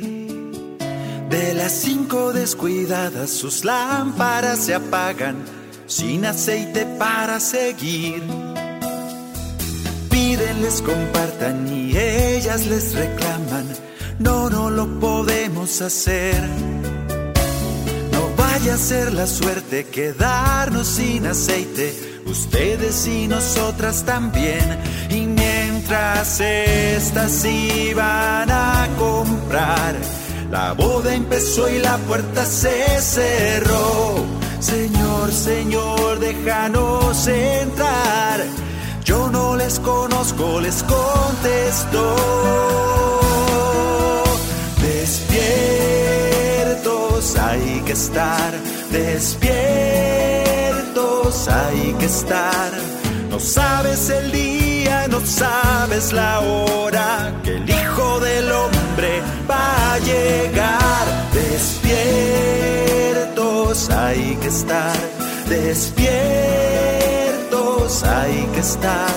De 1.31 1.55
las 1.55 1.71
cinco 1.71 2.31
descuidadas 2.31 3.31
sus 3.31 3.65
lámparas 3.65 4.59
se 4.59 4.75
apagan, 4.75 5.37
sin 5.87 6.25
aceite 6.25 6.85
para 6.85 7.39
seguir. 7.39 8.21
Pídenles 10.11 10.83
compartan 10.83 11.67
y 11.67 11.97
ellas 11.97 12.67
les 12.67 12.93
reclaman, 12.93 13.65
no, 14.19 14.47
no 14.51 14.69
lo 14.69 14.99
podemos 14.99 15.81
hacer. 15.81 16.39
Vaya 18.63 18.75
a 18.75 18.77
ser 18.77 19.11
la 19.11 19.27
suerte 19.27 19.87
quedarnos 19.87 20.87
sin 20.87 21.27
aceite 21.27 22.21
ustedes 22.25 23.05
y 23.07 23.27
nosotras 23.27 24.05
también. 24.05 24.79
Y 25.09 25.25
mientras 25.25 26.39
estas 26.39 27.43
iban 27.43 28.49
a 28.49 28.87
comprar, 28.97 29.95
la 30.49 30.71
boda 30.71 31.13
empezó 31.13 31.69
y 31.69 31.79
la 31.79 31.97
puerta 32.07 32.45
se 32.45 33.01
cerró. 33.01 34.23
Señor, 34.61 35.33
Señor, 35.33 36.19
déjanos 36.21 37.27
entrar. 37.27 38.45
Yo 39.03 39.29
no 39.29 39.57
les 39.57 39.77
conozco, 39.77 40.61
les 40.61 40.83
contestó. 40.83 42.15
Estar, 47.93 48.51
despiertos 48.91 49.47
hay 51.47 51.93
que 51.99 52.05
estar. 52.05 52.71
No 53.29 53.39
sabes 53.39 54.09
el 54.09 54.31
día, 54.31 55.07
no 55.07 55.19
sabes 55.25 56.11
la 56.11 56.39
hora 56.39 57.33
que 57.43 57.55
el 57.57 57.69
Hijo 57.69 58.19
del 58.19 58.51
Hombre 58.51 59.21
va 59.49 59.93
a 59.93 59.99
llegar. 59.99 61.05
Despiertos 61.33 62.29
hay 63.89 64.37
que 64.41 64.47
estar, 64.47 64.97
despiertos 65.47 66.03
hay 68.03 68.47
que 68.53 68.59
estar. 68.59 69.13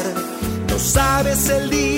No 0.69 0.79
sabes 0.79 1.49
el 1.49 1.71
día, 1.71 1.96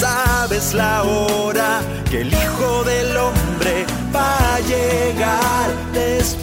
sabes 0.00 0.72
la 0.72 1.02
hora 1.02 1.82
que 2.10 2.22
el 2.22 2.28
Hijo 2.28 2.84
del 2.84 3.16
Hombre 3.16 3.84
va 4.14 4.54
a 4.54 4.60
llegar. 4.60 5.70
Despiertos. 5.92 6.40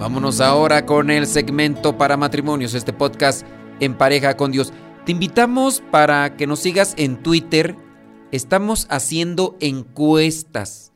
Vámonos 0.00 0.40
ahora 0.40 0.84
con 0.84 1.10
el 1.10 1.28
segmento 1.28 1.96
para 1.96 2.16
matrimonios, 2.16 2.74
este 2.74 2.92
podcast 2.92 3.46
en 3.78 3.94
pareja 3.94 4.36
con 4.36 4.50
Dios. 4.50 4.72
Te 5.06 5.12
invitamos 5.12 5.80
para 5.92 6.36
que 6.36 6.48
nos 6.48 6.58
sigas 6.58 6.94
en 6.96 7.22
Twitter. 7.22 7.76
Estamos 8.32 8.86
haciendo 8.88 9.58
encuestas. 9.60 10.90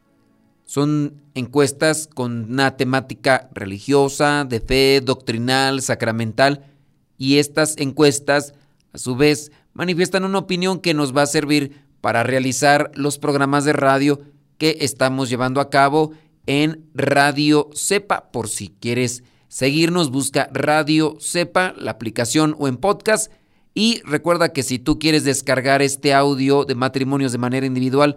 Son 0.65 1.21
encuestas 1.35 2.09
con 2.13 2.51
una 2.51 2.79
temática 2.79 3.51
religiosa, 3.53 4.47
de 4.47 4.61
fe, 4.61 5.03
doctrinal, 5.05 5.83
sacramental. 5.83 6.65
Y 7.19 7.37
estas 7.37 7.77
encuestas, 7.77 8.55
a 8.95 8.99
su 8.99 9.17
vez, 9.17 9.53
manifiestan 9.75 10.25
una 10.25 10.39
opinión 10.39 10.81
que 10.81 10.95
nos 10.95 11.15
va 11.15 11.23
a 11.23 11.27
servir 11.27 11.85
para 12.01 12.23
realizar 12.23 12.91
los 12.95 13.19
programas 13.19 13.67
de 13.67 13.75
radio 13.75 14.23
que 14.57 14.79
estamos 14.81 15.29
llevando 15.29 15.61
a 15.61 15.69
cabo 15.69 16.13
en 16.47 16.89
Radio 16.95 17.69
Cepa. 17.75 18.31
Por 18.33 18.49
si 18.49 18.69
quieres 18.81 19.25
seguirnos, 19.49 20.11
busca 20.11 20.49
Radio 20.55 21.19
Cepa, 21.21 21.75
la 21.77 21.91
aplicación 21.91 22.57
o 22.59 22.67
en 22.67 22.79
podcast. 22.79 23.31
Y 23.79 24.01
recuerda 24.07 24.55
que 24.55 24.63
si 24.63 24.79
tú 24.79 24.99
quieres 24.99 25.25
descargar 25.25 25.83
este 25.83 26.15
audio 26.15 26.65
de 26.65 26.75
matrimonios 26.75 27.33
de 27.33 27.37
manera 27.37 27.67
individual, 27.67 28.17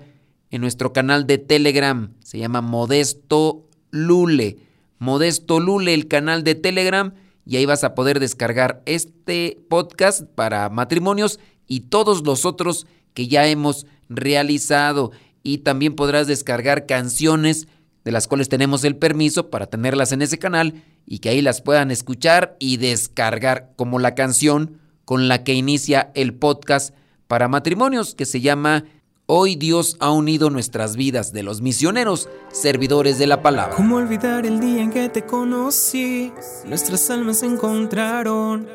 en 0.51 0.61
nuestro 0.61 0.93
canal 0.93 1.27
de 1.27 1.37
Telegram, 1.37 2.13
se 2.23 2.39
llama 2.39 2.61
Modesto 2.61 3.67
Lule. 3.91 4.59
Modesto 4.99 5.59
Lule, 5.59 5.93
el 5.93 6.07
canal 6.07 6.45
de 6.45 6.55
Telegram, 6.55 7.13
y 7.45 7.57
ahí 7.57 7.65
vas 7.65 7.83
a 7.83 7.93
poder 7.93 8.21
descargar 8.21 8.81
este 8.85 9.61
podcast 9.69 10.23
para 10.33 10.69
matrimonios 10.69 11.41
y 11.67 11.81
todos 11.81 12.25
los 12.25 12.45
otros 12.45 12.87
que 13.13 13.27
ya 13.27 13.45
hemos 13.45 13.85
realizado 14.07 15.11
y 15.43 15.57
también 15.57 15.93
podrás 15.93 16.25
descargar 16.25 16.85
canciones 16.85 17.67
de 18.05 18.13
las 18.13 18.29
cuales 18.29 18.47
tenemos 18.47 18.85
el 18.85 18.95
permiso 18.95 19.49
para 19.49 19.65
tenerlas 19.65 20.13
en 20.13 20.21
ese 20.21 20.39
canal 20.39 20.85
y 21.05 21.19
que 21.19 21.27
ahí 21.27 21.41
las 21.41 21.61
puedan 21.61 21.91
escuchar 21.91 22.55
y 22.59 22.77
descargar 22.77 23.73
como 23.75 23.99
la 23.99 24.15
canción 24.15 24.78
con 25.09 25.27
la 25.27 25.43
que 25.43 25.55
inicia 25.55 26.11
el 26.13 26.35
podcast 26.35 26.93
para 27.25 27.47
matrimonios 27.47 28.13
que 28.13 28.27
se 28.27 28.41
llama 28.41 28.83
Hoy 29.25 29.55
Dios 29.55 29.97
ha 29.99 30.11
unido 30.11 30.51
nuestras 30.51 30.95
vidas 30.95 31.33
de 31.33 31.41
los 31.41 31.63
misioneros, 31.63 32.29
servidores 32.51 33.17
de 33.17 33.25
la 33.25 33.41
palabra. 33.41 33.75
¿Cómo 33.75 33.95
olvidar 33.95 34.45
el 34.45 34.59
día 34.59 34.83
en 34.83 34.91
que 34.91 35.09
te 35.09 35.25
conocí? 35.25 36.31
Nuestras 36.67 37.09
almas 37.09 37.39
se 37.39 37.47
encontraron. 37.47 38.67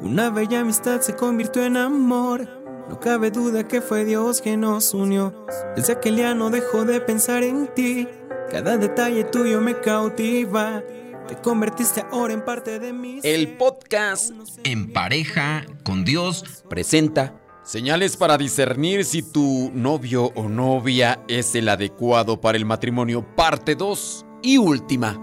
Una 0.00 0.30
bella 0.30 0.60
amistad 0.60 1.00
se 1.00 1.16
convirtió 1.16 1.64
en 1.64 1.76
amor. 1.76 2.48
No 2.88 3.00
cabe 3.00 3.32
duda 3.32 3.66
que 3.66 3.80
fue 3.80 4.04
Dios 4.04 4.42
quien 4.42 4.60
nos 4.60 4.94
unió. 4.94 5.34
Desde 5.74 5.94
aquel 5.94 6.14
día 6.14 6.36
no 6.36 6.50
dejó 6.50 6.84
de 6.84 7.00
pensar 7.00 7.42
en 7.42 7.66
ti. 7.74 8.06
Cada 8.48 8.76
detalle 8.76 9.24
tuyo 9.24 9.60
me 9.60 9.80
cautiva. 9.80 10.84
Te 11.28 11.36
convertiste 11.36 12.04
ahora 12.12 12.34
en 12.34 12.44
parte 12.44 12.78
de 12.78 12.92
mí. 12.92 13.20
El 13.22 13.56
podcast 13.56 14.32
En 14.64 14.92
pareja 14.92 15.64
con 15.82 16.04
Dios 16.04 16.62
presenta 16.68 17.40
Señales 17.64 18.18
para 18.18 18.36
discernir 18.36 19.06
si 19.06 19.22
tu 19.22 19.70
novio 19.72 20.30
o 20.34 20.50
novia 20.50 21.24
es 21.28 21.54
el 21.54 21.70
adecuado 21.70 22.38
para 22.38 22.58
el 22.58 22.66
matrimonio, 22.66 23.24
parte 23.34 23.74
2 23.74 24.26
y 24.42 24.58
última. 24.58 25.18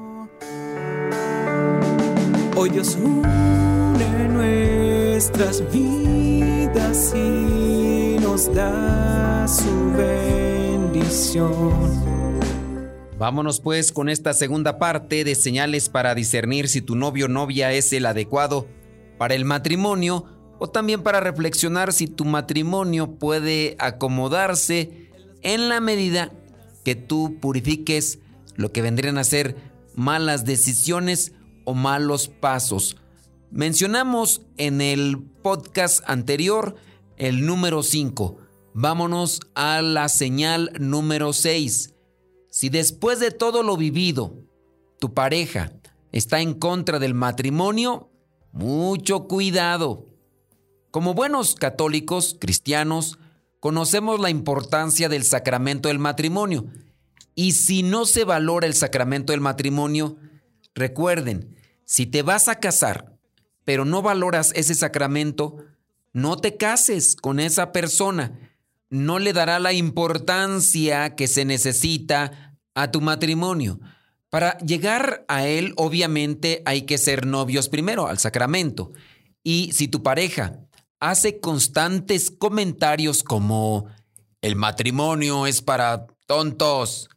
Hoy 2.55 2.71
Dios 2.71 2.95
une 2.95 4.27
nuestras 4.29 5.63
vidas 5.71 7.13
y 7.15 8.17
nos 8.19 8.51
da 8.55 9.47
su 9.47 9.93
bendición. 9.95 11.51
Vámonos 13.21 13.59
pues 13.59 13.91
con 13.91 14.09
esta 14.09 14.33
segunda 14.33 14.79
parte 14.79 15.23
de 15.23 15.35
señales 15.35 15.89
para 15.89 16.15
discernir 16.15 16.67
si 16.67 16.81
tu 16.81 16.95
novio 16.95 17.25
o 17.25 17.29
novia 17.29 17.71
es 17.71 17.93
el 17.93 18.07
adecuado 18.07 18.65
para 19.19 19.35
el 19.35 19.45
matrimonio 19.45 20.25
o 20.57 20.71
también 20.71 21.03
para 21.03 21.19
reflexionar 21.19 21.93
si 21.93 22.07
tu 22.07 22.25
matrimonio 22.25 23.19
puede 23.19 23.75
acomodarse 23.77 25.11
en 25.43 25.69
la 25.69 25.79
medida 25.81 26.31
que 26.83 26.95
tú 26.95 27.37
purifiques 27.39 28.17
lo 28.55 28.71
que 28.71 28.81
vendrían 28.81 29.19
a 29.19 29.23
ser 29.23 29.55
malas 29.93 30.43
decisiones 30.43 31.33
o 31.63 31.75
malos 31.75 32.27
pasos. 32.27 32.97
Mencionamos 33.51 34.41
en 34.57 34.81
el 34.81 35.19
podcast 35.43 36.03
anterior 36.07 36.75
el 37.17 37.45
número 37.45 37.83
5. 37.83 38.39
Vámonos 38.73 39.41
a 39.53 39.83
la 39.83 40.09
señal 40.09 40.71
número 40.79 41.33
6. 41.33 41.90
Si 42.61 42.69
después 42.69 43.19
de 43.19 43.31
todo 43.31 43.63
lo 43.63 43.75
vivido, 43.75 44.35
tu 44.99 45.15
pareja 45.15 45.71
está 46.11 46.41
en 46.41 46.53
contra 46.53 46.99
del 46.99 47.15
matrimonio, 47.15 48.11
mucho 48.51 49.27
cuidado. 49.27 50.05
Como 50.91 51.15
buenos 51.15 51.55
católicos, 51.55 52.37
cristianos, 52.39 53.17
conocemos 53.59 54.19
la 54.19 54.29
importancia 54.29 55.09
del 55.09 55.23
sacramento 55.23 55.87
del 55.87 55.97
matrimonio. 55.97 56.67
Y 57.33 57.53
si 57.53 57.81
no 57.81 58.05
se 58.05 58.25
valora 58.25 58.67
el 58.67 58.75
sacramento 58.75 59.33
del 59.33 59.41
matrimonio, 59.41 60.17
recuerden, 60.75 61.57
si 61.83 62.05
te 62.05 62.21
vas 62.21 62.47
a 62.47 62.59
casar, 62.59 63.17
pero 63.65 63.85
no 63.85 64.03
valoras 64.03 64.53
ese 64.55 64.75
sacramento, 64.75 65.65
no 66.13 66.37
te 66.37 66.57
cases 66.57 67.15
con 67.15 67.39
esa 67.39 67.71
persona. 67.71 68.51
No 68.91 69.17
le 69.17 69.33
dará 69.33 69.57
la 69.57 69.73
importancia 69.73 71.15
que 71.15 71.27
se 71.27 71.43
necesita 71.43 72.50
a 72.75 72.91
tu 72.91 73.01
matrimonio. 73.01 73.79
Para 74.29 74.57
llegar 74.59 75.25
a 75.27 75.45
él, 75.47 75.73
obviamente 75.75 76.61
hay 76.65 76.83
que 76.83 76.97
ser 76.97 77.25
novios 77.25 77.67
primero, 77.67 78.07
al 78.07 78.17
sacramento. 78.17 78.93
Y 79.43 79.71
si 79.73 79.87
tu 79.87 80.03
pareja 80.03 80.59
hace 80.99 81.39
constantes 81.39 82.31
comentarios 82.31 83.23
como 83.23 83.87
el 84.39 84.55
matrimonio 84.55 85.47
es 85.47 85.61
para 85.61 86.07
tontos, 86.27 87.09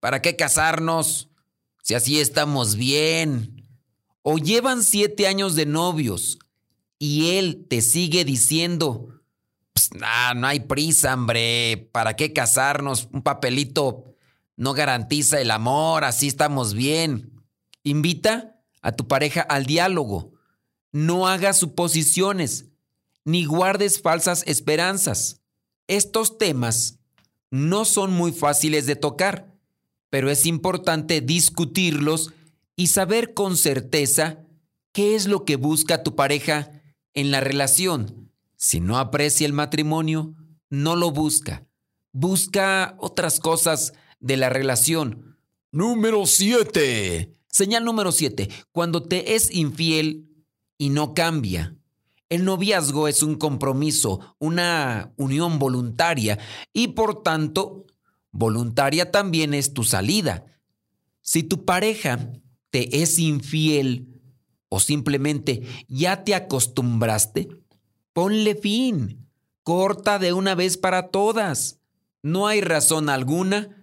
¿para 0.00 0.22
qué 0.22 0.36
casarnos 0.36 1.28
si 1.82 1.94
así 1.94 2.18
estamos 2.18 2.76
bien? 2.76 3.68
O 4.22 4.38
llevan 4.38 4.82
siete 4.84 5.26
años 5.26 5.54
de 5.54 5.66
novios 5.66 6.38
y 6.98 7.36
él 7.36 7.66
te 7.68 7.82
sigue 7.82 8.24
diciendo, 8.24 9.20
pues, 9.72 9.90
no 10.34 10.46
hay 10.46 10.60
prisa, 10.60 11.14
hombre, 11.14 11.88
¿para 11.92 12.16
qué 12.16 12.32
casarnos? 12.32 13.08
Un 13.12 13.22
papelito 13.22 14.07
no 14.58 14.74
garantiza 14.74 15.40
el 15.40 15.52
amor, 15.52 16.04
así 16.04 16.26
estamos 16.26 16.74
bien. 16.74 17.32
Invita 17.84 18.60
a 18.82 18.90
tu 18.90 19.06
pareja 19.06 19.40
al 19.40 19.66
diálogo. 19.66 20.32
No 20.90 21.28
hagas 21.28 21.58
suposiciones 21.58 22.66
ni 23.24 23.44
guardes 23.44 24.02
falsas 24.02 24.42
esperanzas. 24.46 25.42
Estos 25.86 26.38
temas 26.38 26.98
no 27.52 27.84
son 27.84 28.12
muy 28.12 28.32
fáciles 28.32 28.86
de 28.86 28.96
tocar, 28.96 29.54
pero 30.10 30.28
es 30.28 30.44
importante 30.44 31.20
discutirlos 31.20 32.32
y 32.74 32.88
saber 32.88 33.34
con 33.34 33.56
certeza 33.56 34.40
qué 34.92 35.14
es 35.14 35.28
lo 35.28 35.44
que 35.44 35.54
busca 35.54 36.02
tu 36.02 36.16
pareja 36.16 36.82
en 37.14 37.30
la 37.30 37.38
relación. 37.38 38.32
Si 38.56 38.80
no 38.80 38.98
aprecia 38.98 39.46
el 39.46 39.52
matrimonio, 39.52 40.34
no 40.68 40.96
lo 40.96 41.12
busca. 41.12 41.64
Busca 42.12 42.96
otras 42.98 43.38
cosas 43.38 43.92
de 44.20 44.36
la 44.36 44.48
relación. 44.48 45.38
Número 45.70 46.26
7. 46.26 47.32
Señal 47.46 47.84
número 47.84 48.12
7. 48.12 48.48
Cuando 48.72 49.02
te 49.02 49.34
es 49.34 49.54
infiel 49.54 50.28
y 50.78 50.90
no 50.90 51.14
cambia. 51.14 51.76
El 52.28 52.44
noviazgo 52.44 53.08
es 53.08 53.22
un 53.22 53.36
compromiso, 53.36 54.36
una 54.38 55.12
unión 55.16 55.58
voluntaria 55.58 56.38
y 56.72 56.88
por 56.88 57.22
tanto, 57.22 57.86
voluntaria 58.30 59.10
también 59.10 59.54
es 59.54 59.72
tu 59.72 59.82
salida. 59.82 60.44
Si 61.22 61.42
tu 61.42 61.64
pareja 61.64 62.32
te 62.70 63.02
es 63.02 63.18
infiel 63.18 64.20
o 64.68 64.78
simplemente 64.78 65.62
ya 65.88 66.22
te 66.22 66.34
acostumbraste, 66.34 67.48
ponle 68.12 68.54
fin, 68.54 69.26
corta 69.62 70.18
de 70.18 70.34
una 70.34 70.54
vez 70.54 70.76
para 70.76 71.08
todas. 71.08 71.80
No 72.22 72.46
hay 72.46 72.60
razón 72.60 73.08
alguna 73.08 73.77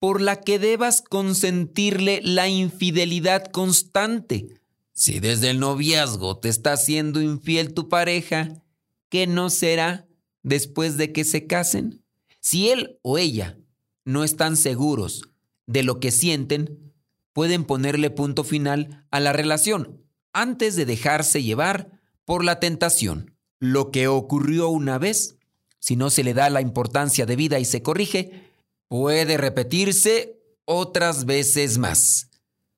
por 0.00 0.20
la 0.20 0.40
que 0.40 0.58
debas 0.58 1.02
consentirle 1.02 2.20
la 2.24 2.48
infidelidad 2.48 3.44
constante. 3.44 4.48
Si 4.92 5.20
desde 5.20 5.50
el 5.50 5.60
noviazgo 5.60 6.38
te 6.38 6.48
está 6.48 6.76
siendo 6.76 7.20
infiel 7.20 7.74
tu 7.74 7.88
pareja, 7.88 8.62
¿qué 9.10 9.26
no 9.26 9.50
será 9.50 10.08
después 10.42 10.96
de 10.96 11.12
que 11.12 11.24
se 11.24 11.46
casen? 11.46 12.02
Si 12.40 12.70
él 12.70 12.98
o 13.02 13.18
ella 13.18 13.58
no 14.04 14.24
están 14.24 14.56
seguros 14.56 15.28
de 15.66 15.82
lo 15.82 16.00
que 16.00 16.10
sienten, 16.10 16.92
pueden 17.34 17.64
ponerle 17.64 18.10
punto 18.10 18.42
final 18.42 19.06
a 19.10 19.20
la 19.20 19.32
relación 19.32 20.02
antes 20.32 20.76
de 20.76 20.86
dejarse 20.86 21.42
llevar 21.42 22.00
por 22.24 22.42
la 22.44 22.58
tentación. 22.58 23.34
Lo 23.58 23.90
que 23.90 24.08
ocurrió 24.08 24.68
una 24.68 24.98
vez, 24.98 25.36
si 25.78 25.96
no 25.96 26.08
se 26.08 26.24
le 26.24 26.32
da 26.32 26.48
la 26.48 26.62
importancia 26.62 27.26
debida 27.26 27.58
y 27.58 27.64
se 27.66 27.82
corrige, 27.82 28.49
puede 28.90 29.36
repetirse 29.36 30.42
otras 30.64 31.24
veces 31.24 31.78
más. 31.78 32.28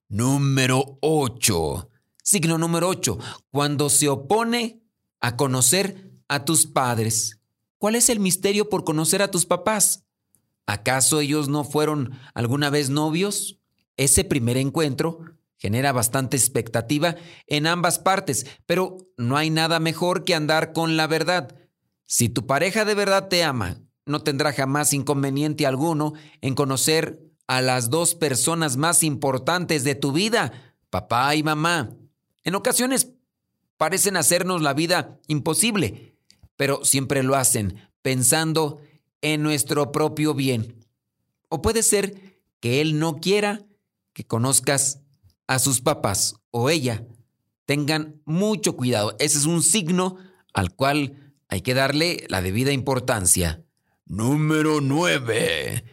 Número 0.09 0.99
8. 1.01 1.89
Signo 2.21 2.59
número 2.59 2.87
8. 2.87 3.17
Cuando 3.49 3.89
se 3.89 4.09
opone 4.09 4.83
a 5.21 5.35
conocer 5.35 6.11
a 6.27 6.45
tus 6.45 6.67
padres. 6.67 7.39
¿Cuál 7.79 7.95
es 7.95 8.09
el 8.09 8.19
misterio 8.19 8.69
por 8.69 8.83
conocer 8.83 9.23
a 9.23 9.31
tus 9.31 9.47
papás? 9.47 10.05
¿Acaso 10.67 11.19
ellos 11.19 11.49
no 11.49 11.63
fueron 11.63 12.11
alguna 12.35 12.69
vez 12.69 12.91
novios? 12.91 13.59
Ese 13.97 14.23
primer 14.23 14.57
encuentro 14.57 15.19
genera 15.57 15.93
bastante 15.93 16.37
expectativa 16.37 17.15
en 17.47 17.65
ambas 17.65 17.97
partes, 17.97 18.45
pero 18.67 18.97
no 19.17 19.35
hay 19.35 19.49
nada 19.49 19.79
mejor 19.79 20.25
que 20.25 20.35
andar 20.35 20.73
con 20.73 20.95
la 20.95 21.07
verdad. 21.07 21.57
Si 22.05 22.29
tu 22.29 22.45
pareja 22.45 22.85
de 22.85 22.93
verdad 22.93 23.29
te 23.29 23.43
ama, 23.43 23.81
no 24.05 24.21
tendrá 24.21 24.53
jamás 24.53 24.93
inconveniente 24.93 25.65
alguno 25.65 26.13
en 26.41 26.55
conocer 26.55 27.19
a 27.47 27.61
las 27.61 27.89
dos 27.89 28.15
personas 28.15 28.77
más 28.77 29.03
importantes 29.03 29.83
de 29.83 29.95
tu 29.95 30.11
vida, 30.11 30.75
papá 30.89 31.35
y 31.35 31.43
mamá. 31.43 31.91
En 32.43 32.55
ocasiones 32.55 33.09
parecen 33.77 34.17
hacernos 34.17 34.61
la 34.61 34.73
vida 34.73 35.19
imposible, 35.27 36.15
pero 36.55 36.85
siempre 36.85 37.23
lo 37.23 37.35
hacen 37.35 37.89
pensando 38.01 38.79
en 39.21 39.41
nuestro 39.41 39.91
propio 39.91 40.33
bien. 40.33 40.85
O 41.49 41.61
puede 41.61 41.83
ser 41.83 42.39
que 42.59 42.81
él 42.81 42.99
no 42.99 43.17
quiera 43.17 43.65
que 44.13 44.25
conozcas 44.25 44.99
a 45.47 45.59
sus 45.59 45.81
papás 45.81 46.35
o 46.51 46.69
ella. 46.69 47.05
Tengan 47.65 48.21
mucho 48.25 48.75
cuidado. 48.75 49.15
Ese 49.19 49.37
es 49.37 49.45
un 49.45 49.63
signo 49.63 50.17
al 50.53 50.75
cual 50.75 51.33
hay 51.47 51.61
que 51.61 51.73
darle 51.73 52.25
la 52.29 52.41
debida 52.41 52.71
importancia. 52.71 53.62
Número 54.15 54.79
9. 54.79 55.83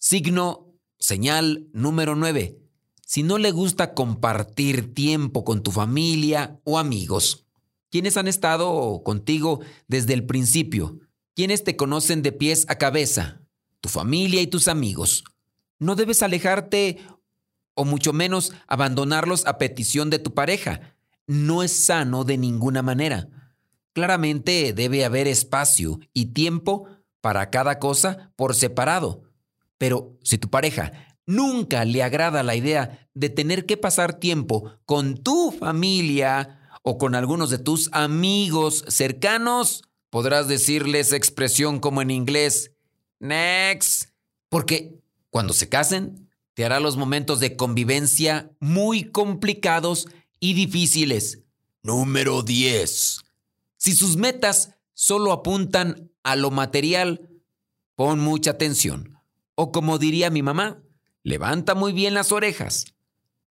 Signo, 0.00 0.74
señal 0.98 1.68
número 1.72 2.16
9. 2.16 2.58
Si 3.06 3.22
no 3.22 3.38
le 3.38 3.52
gusta 3.52 3.94
compartir 3.94 4.94
tiempo 4.94 5.44
con 5.44 5.62
tu 5.62 5.70
familia 5.70 6.58
o 6.64 6.80
amigos. 6.80 7.46
¿Quiénes 7.88 8.16
han 8.16 8.26
estado 8.26 9.02
contigo 9.04 9.60
desde 9.86 10.14
el 10.14 10.26
principio? 10.26 10.98
¿Quiénes 11.36 11.62
te 11.62 11.76
conocen 11.76 12.22
de 12.22 12.32
pies 12.32 12.66
a 12.68 12.78
cabeza? 12.78 13.42
Tu 13.80 13.88
familia 13.88 14.42
y 14.42 14.48
tus 14.48 14.66
amigos. 14.66 15.22
No 15.78 15.94
debes 15.94 16.24
alejarte 16.24 16.98
o 17.74 17.84
mucho 17.84 18.12
menos 18.12 18.54
abandonarlos 18.66 19.46
a 19.46 19.56
petición 19.56 20.10
de 20.10 20.18
tu 20.18 20.34
pareja. 20.34 20.96
No 21.28 21.62
es 21.62 21.70
sano 21.70 22.24
de 22.24 22.38
ninguna 22.38 22.82
manera. 22.82 23.28
Claramente 23.92 24.72
debe 24.72 25.04
haber 25.04 25.28
espacio 25.28 26.00
y 26.12 26.32
tiempo 26.32 26.88
para 27.28 27.50
cada 27.50 27.78
cosa 27.78 28.32
por 28.36 28.54
separado. 28.54 29.22
Pero 29.76 30.16
si 30.22 30.38
tu 30.38 30.48
pareja 30.48 31.18
nunca 31.26 31.84
le 31.84 32.02
agrada 32.02 32.42
la 32.42 32.56
idea 32.56 33.06
de 33.12 33.28
tener 33.28 33.66
que 33.66 33.76
pasar 33.76 34.14
tiempo 34.14 34.72
con 34.86 35.18
tu 35.22 35.52
familia 35.52 36.58
o 36.82 36.96
con 36.96 37.14
algunos 37.14 37.50
de 37.50 37.58
tus 37.58 37.90
amigos 37.92 38.82
cercanos, 38.88 39.82
podrás 40.08 40.48
decirles 40.48 41.12
expresión 41.12 41.80
como 41.80 42.00
en 42.00 42.12
inglés, 42.12 42.72
next, 43.20 44.08
porque 44.48 44.98
cuando 45.28 45.52
se 45.52 45.68
casen, 45.68 46.30
te 46.54 46.64
hará 46.64 46.80
los 46.80 46.96
momentos 46.96 47.40
de 47.40 47.56
convivencia 47.56 48.50
muy 48.58 49.04
complicados 49.04 50.08
y 50.40 50.54
difíciles. 50.54 51.40
Número 51.82 52.40
10. 52.40 53.20
Si 53.76 53.92
sus 53.94 54.16
metas 54.16 54.78
solo 54.94 55.30
apuntan 55.32 56.07
a 56.28 56.36
lo 56.36 56.50
material, 56.50 57.30
pon 57.94 58.20
mucha 58.20 58.50
atención. 58.50 59.18
O 59.54 59.72
como 59.72 59.96
diría 59.96 60.28
mi 60.28 60.42
mamá, 60.42 60.82
levanta 61.22 61.74
muy 61.74 61.94
bien 61.94 62.12
las 62.12 62.32
orejas. 62.32 62.84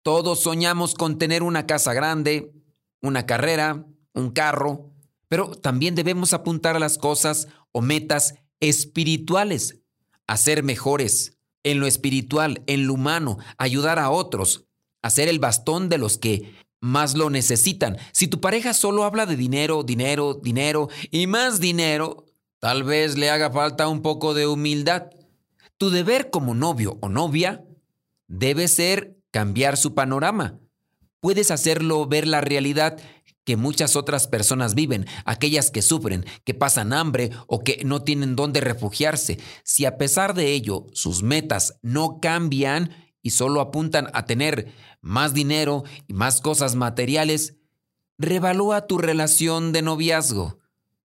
Todos 0.04 0.42
soñamos 0.42 0.94
con 0.94 1.18
tener 1.18 1.42
una 1.42 1.66
casa 1.66 1.94
grande, 1.94 2.54
una 3.02 3.26
carrera, 3.26 3.88
un 4.14 4.30
carro, 4.30 4.92
pero 5.28 5.50
también 5.56 5.96
debemos 5.96 6.34
apuntar 6.34 6.76
a 6.76 6.80
las 6.80 7.00
cosas 7.00 7.48
o 7.72 7.82
metas 7.82 8.36
espirituales, 8.60 9.82
a 10.28 10.38
ser 10.38 10.62
mejores 10.62 11.40
en 11.64 11.80
lo 11.80 11.88
espiritual, 11.88 12.62
en 12.68 12.86
lo 12.86 12.94
humano, 12.94 13.40
ayudar 13.58 13.98
a 13.98 14.12
otros, 14.12 14.66
a 15.02 15.10
ser 15.10 15.30
el 15.30 15.40
bastón 15.40 15.90
de 15.90 15.98
los 15.98 16.20
que 16.20 16.54
más 16.80 17.16
lo 17.16 17.32
necesitan. 17.32 17.98
Si 18.12 18.28
tu 18.28 18.40
pareja 18.40 18.76
solo 18.76 19.04
habla 19.04 19.26
de 19.26 19.36
dinero, 19.36 19.82
dinero, 19.82 20.36
dinero 20.36 20.90
y 21.10 21.26
más 21.26 21.60
dinero, 21.60 22.27
tal 22.60 22.84
vez 22.84 23.18
le 23.18 23.30
haga 23.30 23.52
falta 23.52 23.88
un 23.88 24.02
poco 24.02 24.34
de 24.34 24.48
humildad. 24.48 25.10
Tu 25.78 25.90
deber 25.90 26.30
como 26.30 26.56
novio 26.56 26.98
o 27.02 27.10
novia 27.10 27.64
debe 28.28 28.68
ser 28.68 29.18
cambiar 29.32 29.78
su 29.78 29.94
panorama. 29.94 30.60
Puedes 31.20 31.52
hacerlo 31.52 32.08
ver 32.08 32.28
la 32.28 32.42
realidad 32.42 32.98
que 33.48 33.56
muchas 33.56 33.96
otras 33.96 34.28
personas 34.28 34.76
viven, 34.76 35.06
aquellas 35.24 35.72
que 35.72 35.82
sufren, 35.82 36.26
que 36.44 36.54
pasan 36.54 36.92
hambre 36.92 37.32
o 37.48 37.64
que 37.64 37.82
no 37.86 38.04
tienen 38.04 38.36
dónde 38.36 38.60
refugiarse. 38.60 39.40
Si 39.64 39.86
a 39.86 39.98
pesar 39.98 40.34
de 40.34 40.52
ello 40.52 40.88
sus 40.92 41.24
metas 41.24 41.80
no 41.82 42.20
cambian 42.20 42.92
y 43.22 43.30
solo 43.30 43.62
apuntan 43.62 44.10
a 44.14 44.26
tener 44.26 44.74
más 45.00 45.34
dinero 45.34 45.86
y 46.08 46.14
más 46.14 46.42
cosas 46.42 46.76
materiales, 46.76 47.56
revalúa 48.18 48.86
tu 48.86 48.98
relación 48.98 49.72
de 49.72 49.82
noviazgo. 49.82 50.60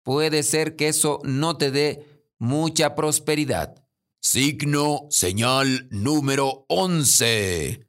Puede 0.04 0.44
ser 0.44 0.76
que 0.76 0.88
eso 0.88 1.20
no 1.24 1.58
te 1.58 1.72
dé 1.72 2.24
mucha 2.38 2.96
prosperidad. 2.96 3.76
Signo, 4.20 5.08
señal 5.10 5.88
número 5.92 6.66
11. 6.70 7.88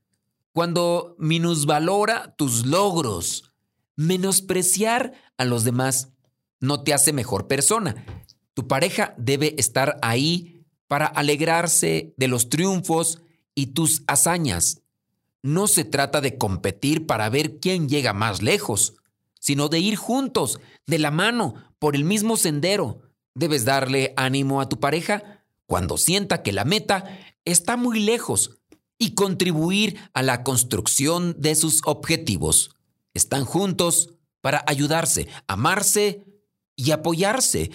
Cuando 0.52 1.14
minusvalora 1.18 2.34
tus 2.36 2.66
logros, 2.66 3.52
menospreciar 3.96 5.12
a 5.38 5.44
los 5.44 5.64
demás 5.64 6.12
no 6.60 6.82
te 6.82 6.94
hace 6.94 7.12
mejor 7.12 7.48
persona. 7.48 8.06
Tu 8.54 8.68
pareja 8.68 9.14
debe 9.18 9.54
estar 9.58 9.98
ahí 10.02 10.64
para 10.88 11.06
alegrarse 11.06 12.14
de 12.18 12.28
los 12.28 12.50
triunfos 12.50 13.22
y 13.54 13.68
tus 13.68 14.02
hazañas. 14.06 14.82
No 15.42 15.66
se 15.66 15.84
trata 15.84 16.20
de 16.20 16.38
competir 16.38 17.06
para 17.06 17.28
ver 17.30 17.58
quién 17.58 17.88
llega 17.88 18.12
más 18.12 18.42
lejos, 18.42 18.94
sino 19.42 19.68
de 19.68 19.80
ir 19.80 19.96
juntos, 19.96 20.60
de 20.86 21.00
la 21.00 21.10
mano, 21.10 21.74
por 21.80 21.96
el 21.96 22.04
mismo 22.04 22.36
sendero. 22.36 23.02
Debes 23.34 23.64
darle 23.64 24.14
ánimo 24.16 24.60
a 24.60 24.68
tu 24.68 24.78
pareja 24.78 25.44
cuando 25.66 25.98
sienta 25.98 26.44
que 26.44 26.52
la 26.52 26.64
meta 26.64 27.18
está 27.44 27.76
muy 27.76 27.98
lejos 27.98 28.62
y 28.98 29.14
contribuir 29.14 29.98
a 30.14 30.22
la 30.22 30.44
construcción 30.44 31.34
de 31.38 31.56
sus 31.56 31.80
objetivos. 31.86 32.70
Están 33.14 33.44
juntos 33.44 34.14
para 34.42 34.62
ayudarse, 34.68 35.26
amarse 35.48 36.24
y 36.76 36.92
apoyarse, 36.92 37.72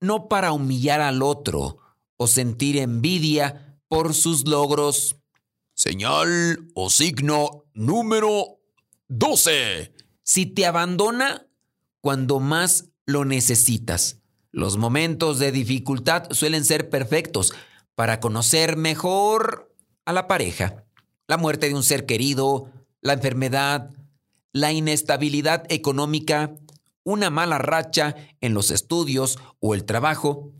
no 0.00 0.28
para 0.28 0.50
humillar 0.50 1.00
al 1.00 1.22
otro 1.22 1.78
o 2.16 2.26
sentir 2.26 2.76
envidia 2.78 3.78
por 3.86 4.14
sus 4.14 4.48
logros. 4.48 5.14
Señal 5.74 6.66
o 6.74 6.90
signo 6.90 7.66
número 7.72 8.58
12. 9.06 9.93
Si 10.24 10.46
te 10.46 10.66
abandona 10.66 11.46
cuando 12.00 12.40
más 12.40 12.90
lo 13.06 13.24
necesitas. 13.24 14.20
Los 14.50 14.78
momentos 14.78 15.38
de 15.38 15.52
dificultad 15.52 16.30
suelen 16.30 16.64
ser 16.64 16.88
perfectos 16.88 17.52
para 17.94 18.20
conocer 18.20 18.76
mejor 18.76 19.74
a 20.04 20.12
la 20.12 20.26
pareja. 20.26 20.84
La 21.26 21.36
muerte 21.36 21.68
de 21.68 21.74
un 21.74 21.82
ser 21.82 22.06
querido, 22.06 22.70
la 23.00 23.12
enfermedad, 23.12 23.90
la 24.52 24.72
inestabilidad 24.72 25.64
económica, 25.68 26.54
una 27.02 27.30
mala 27.30 27.58
racha 27.58 28.16
en 28.40 28.54
los 28.54 28.70
estudios 28.70 29.38
o 29.60 29.74
el 29.74 29.84
trabajo, 29.84 30.52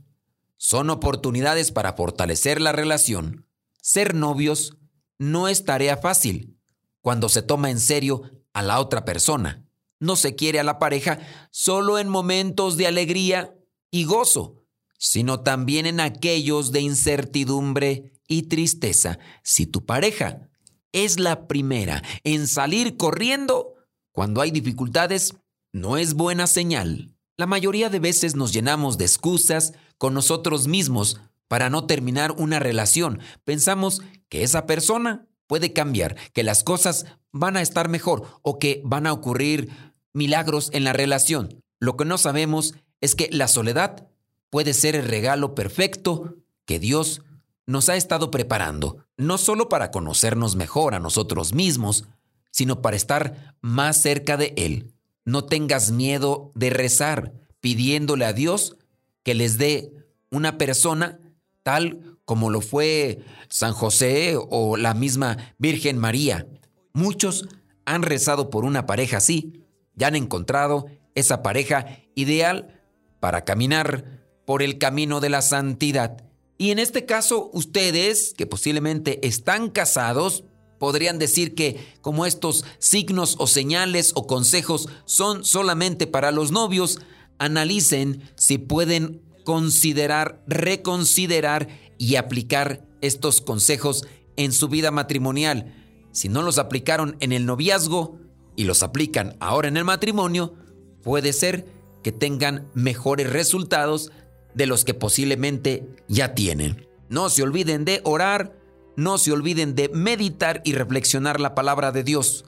son 0.58 0.90
oportunidades 0.90 1.72
para 1.72 1.94
fortalecer 1.94 2.60
la 2.60 2.72
relación. 2.72 3.46
Ser 3.80 4.14
novios 4.14 4.76
no 5.18 5.48
es 5.48 5.64
tarea 5.64 5.96
fácil 5.96 6.58
cuando 7.00 7.28
se 7.28 7.42
toma 7.42 7.70
en 7.70 7.80
serio 7.80 8.22
a 8.54 8.62
la 8.62 8.80
otra 8.80 9.04
persona. 9.04 9.68
No 10.00 10.16
se 10.16 10.34
quiere 10.34 10.58
a 10.60 10.64
la 10.64 10.78
pareja 10.78 11.18
solo 11.50 11.98
en 11.98 12.08
momentos 12.08 12.76
de 12.76 12.86
alegría 12.86 13.54
y 13.90 14.04
gozo, 14.04 14.64
sino 14.98 15.40
también 15.40 15.86
en 15.86 16.00
aquellos 16.00 16.72
de 16.72 16.80
incertidumbre 16.80 18.12
y 18.26 18.44
tristeza. 18.44 19.18
Si 19.42 19.66
tu 19.66 19.84
pareja 19.84 20.48
es 20.92 21.20
la 21.20 21.46
primera 21.46 22.02
en 22.22 22.46
salir 22.46 22.96
corriendo 22.96 23.74
cuando 24.12 24.40
hay 24.40 24.50
dificultades, 24.50 25.34
no 25.72 25.96
es 25.96 26.14
buena 26.14 26.46
señal. 26.46 27.14
La 27.36 27.46
mayoría 27.46 27.90
de 27.90 27.98
veces 27.98 28.36
nos 28.36 28.52
llenamos 28.52 28.96
de 28.96 29.04
excusas 29.04 29.72
con 29.98 30.14
nosotros 30.14 30.68
mismos 30.68 31.20
para 31.48 31.68
no 31.68 31.86
terminar 31.86 32.32
una 32.32 32.60
relación. 32.60 33.20
Pensamos 33.44 34.02
que 34.28 34.44
esa 34.44 34.66
persona 34.66 35.26
puede 35.46 35.72
cambiar, 35.72 36.16
que 36.32 36.42
las 36.42 36.64
cosas 36.64 37.06
van 37.32 37.56
a 37.56 37.62
estar 37.62 37.88
mejor 37.88 38.24
o 38.42 38.58
que 38.58 38.80
van 38.84 39.06
a 39.06 39.12
ocurrir 39.12 39.70
milagros 40.12 40.70
en 40.72 40.84
la 40.84 40.92
relación. 40.92 41.62
Lo 41.80 41.96
que 41.96 42.04
no 42.04 42.18
sabemos 42.18 42.74
es 43.00 43.14
que 43.14 43.28
la 43.30 43.48
soledad 43.48 44.08
puede 44.50 44.72
ser 44.72 44.94
el 44.96 45.06
regalo 45.06 45.54
perfecto 45.54 46.36
que 46.64 46.78
Dios 46.78 47.22
nos 47.66 47.88
ha 47.88 47.96
estado 47.96 48.30
preparando, 48.30 49.04
no 49.16 49.38
solo 49.38 49.68
para 49.68 49.90
conocernos 49.90 50.56
mejor 50.56 50.94
a 50.94 51.00
nosotros 51.00 51.54
mismos, 51.54 52.04
sino 52.50 52.82
para 52.82 52.96
estar 52.96 53.56
más 53.60 54.00
cerca 54.00 54.36
de 54.36 54.54
Él. 54.56 54.94
No 55.24 55.44
tengas 55.44 55.90
miedo 55.90 56.52
de 56.54 56.70
rezar 56.70 57.32
pidiéndole 57.60 58.26
a 58.26 58.32
Dios 58.32 58.76
que 59.22 59.34
les 59.34 59.58
dé 59.58 59.92
una 60.30 60.58
persona 60.58 61.18
tal 61.62 62.13
como 62.24 62.50
lo 62.50 62.60
fue 62.60 63.20
San 63.48 63.72
José 63.72 64.36
o 64.36 64.76
la 64.76 64.94
misma 64.94 65.54
Virgen 65.58 65.98
María. 65.98 66.46
Muchos 66.92 67.46
han 67.84 68.02
rezado 68.02 68.50
por 68.50 68.64
una 68.64 68.86
pareja 68.86 69.18
así 69.18 69.64
y 69.98 70.04
han 70.04 70.16
encontrado 70.16 70.86
esa 71.14 71.42
pareja 71.42 71.86
ideal 72.14 72.80
para 73.20 73.44
caminar 73.44 74.22
por 74.46 74.62
el 74.62 74.78
camino 74.78 75.20
de 75.20 75.30
la 75.30 75.42
santidad. 75.42 76.24
Y 76.58 76.70
en 76.70 76.78
este 76.78 77.04
caso, 77.04 77.50
ustedes, 77.52 78.34
que 78.36 78.46
posiblemente 78.46 79.26
están 79.26 79.70
casados, 79.70 80.44
podrían 80.78 81.18
decir 81.18 81.54
que 81.54 81.94
como 82.00 82.26
estos 82.26 82.64
signos 82.78 83.36
o 83.38 83.46
señales 83.46 84.12
o 84.14 84.26
consejos 84.26 84.88
son 85.04 85.44
solamente 85.44 86.06
para 86.06 86.30
los 86.30 86.52
novios, 86.52 87.00
analicen 87.38 88.22
si 88.36 88.58
pueden 88.58 89.22
considerar, 89.44 90.42
reconsiderar 90.46 91.68
y 92.04 92.16
aplicar 92.16 92.84
estos 93.00 93.40
consejos 93.40 94.06
en 94.36 94.52
su 94.52 94.68
vida 94.68 94.90
matrimonial. 94.90 95.74
Si 96.12 96.28
no 96.28 96.42
los 96.42 96.58
aplicaron 96.58 97.16
en 97.20 97.32
el 97.32 97.46
noviazgo 97.46 98.18
y 98.56 98.64
los 98.64 98.82
aplican 98.82 99.38
ahora 99.40 99.68
en 99.68 99.78
el 99.78 99.84
matrimonio, 99.84 100.54
puede 101.02 101.32
ser 101.32 101.66
que 102.02 102.12
tengan 102.12 102.68
mejores 102.74 103.32
resultados 103.32 104.12
de 104.52 104.66
los 104.66 104.84
que 104.84 104.92
posiblemente 104.92 105.88
ya 106.06 106.34
tienen. 106.34 106.86
No 107.08 107.30
se 107.30 107.42
olviden 107.42 107.86
de 107.86 108.02
orar, 108.04 108.54
no 108.96 109.16
se 109.16 109.32
olviden 109.32 109.74
de 109.74 109.88
meditar 109.88 110.60
y 110.62 110.74
reflexionar 110.74 111.40
la 111.40 111.54
palabra 111.54 111.90
de 111.90 112.04
Dios. 112.04 112.44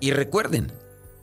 Y 0.00 0.10
recuerden 0.10 0.72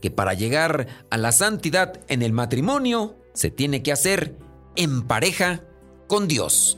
que 0.02 0.10
para 0.10 0.34
llegar 0.34 0.88
a 1.10 1.18
la 1.18 1.34
santidad 1.34 2.00
en 2.08 2.22
el 2.22 2.32
matrimonio 2.32 3.18
se 3.34 3.52
tiene 3.52 3.84
que 3.84 3.92
hacer 3.92 4.38
en 4.78 5.02
pareja 5.02 5.66
con 6.08 6.30
Dios. 6.30 6.78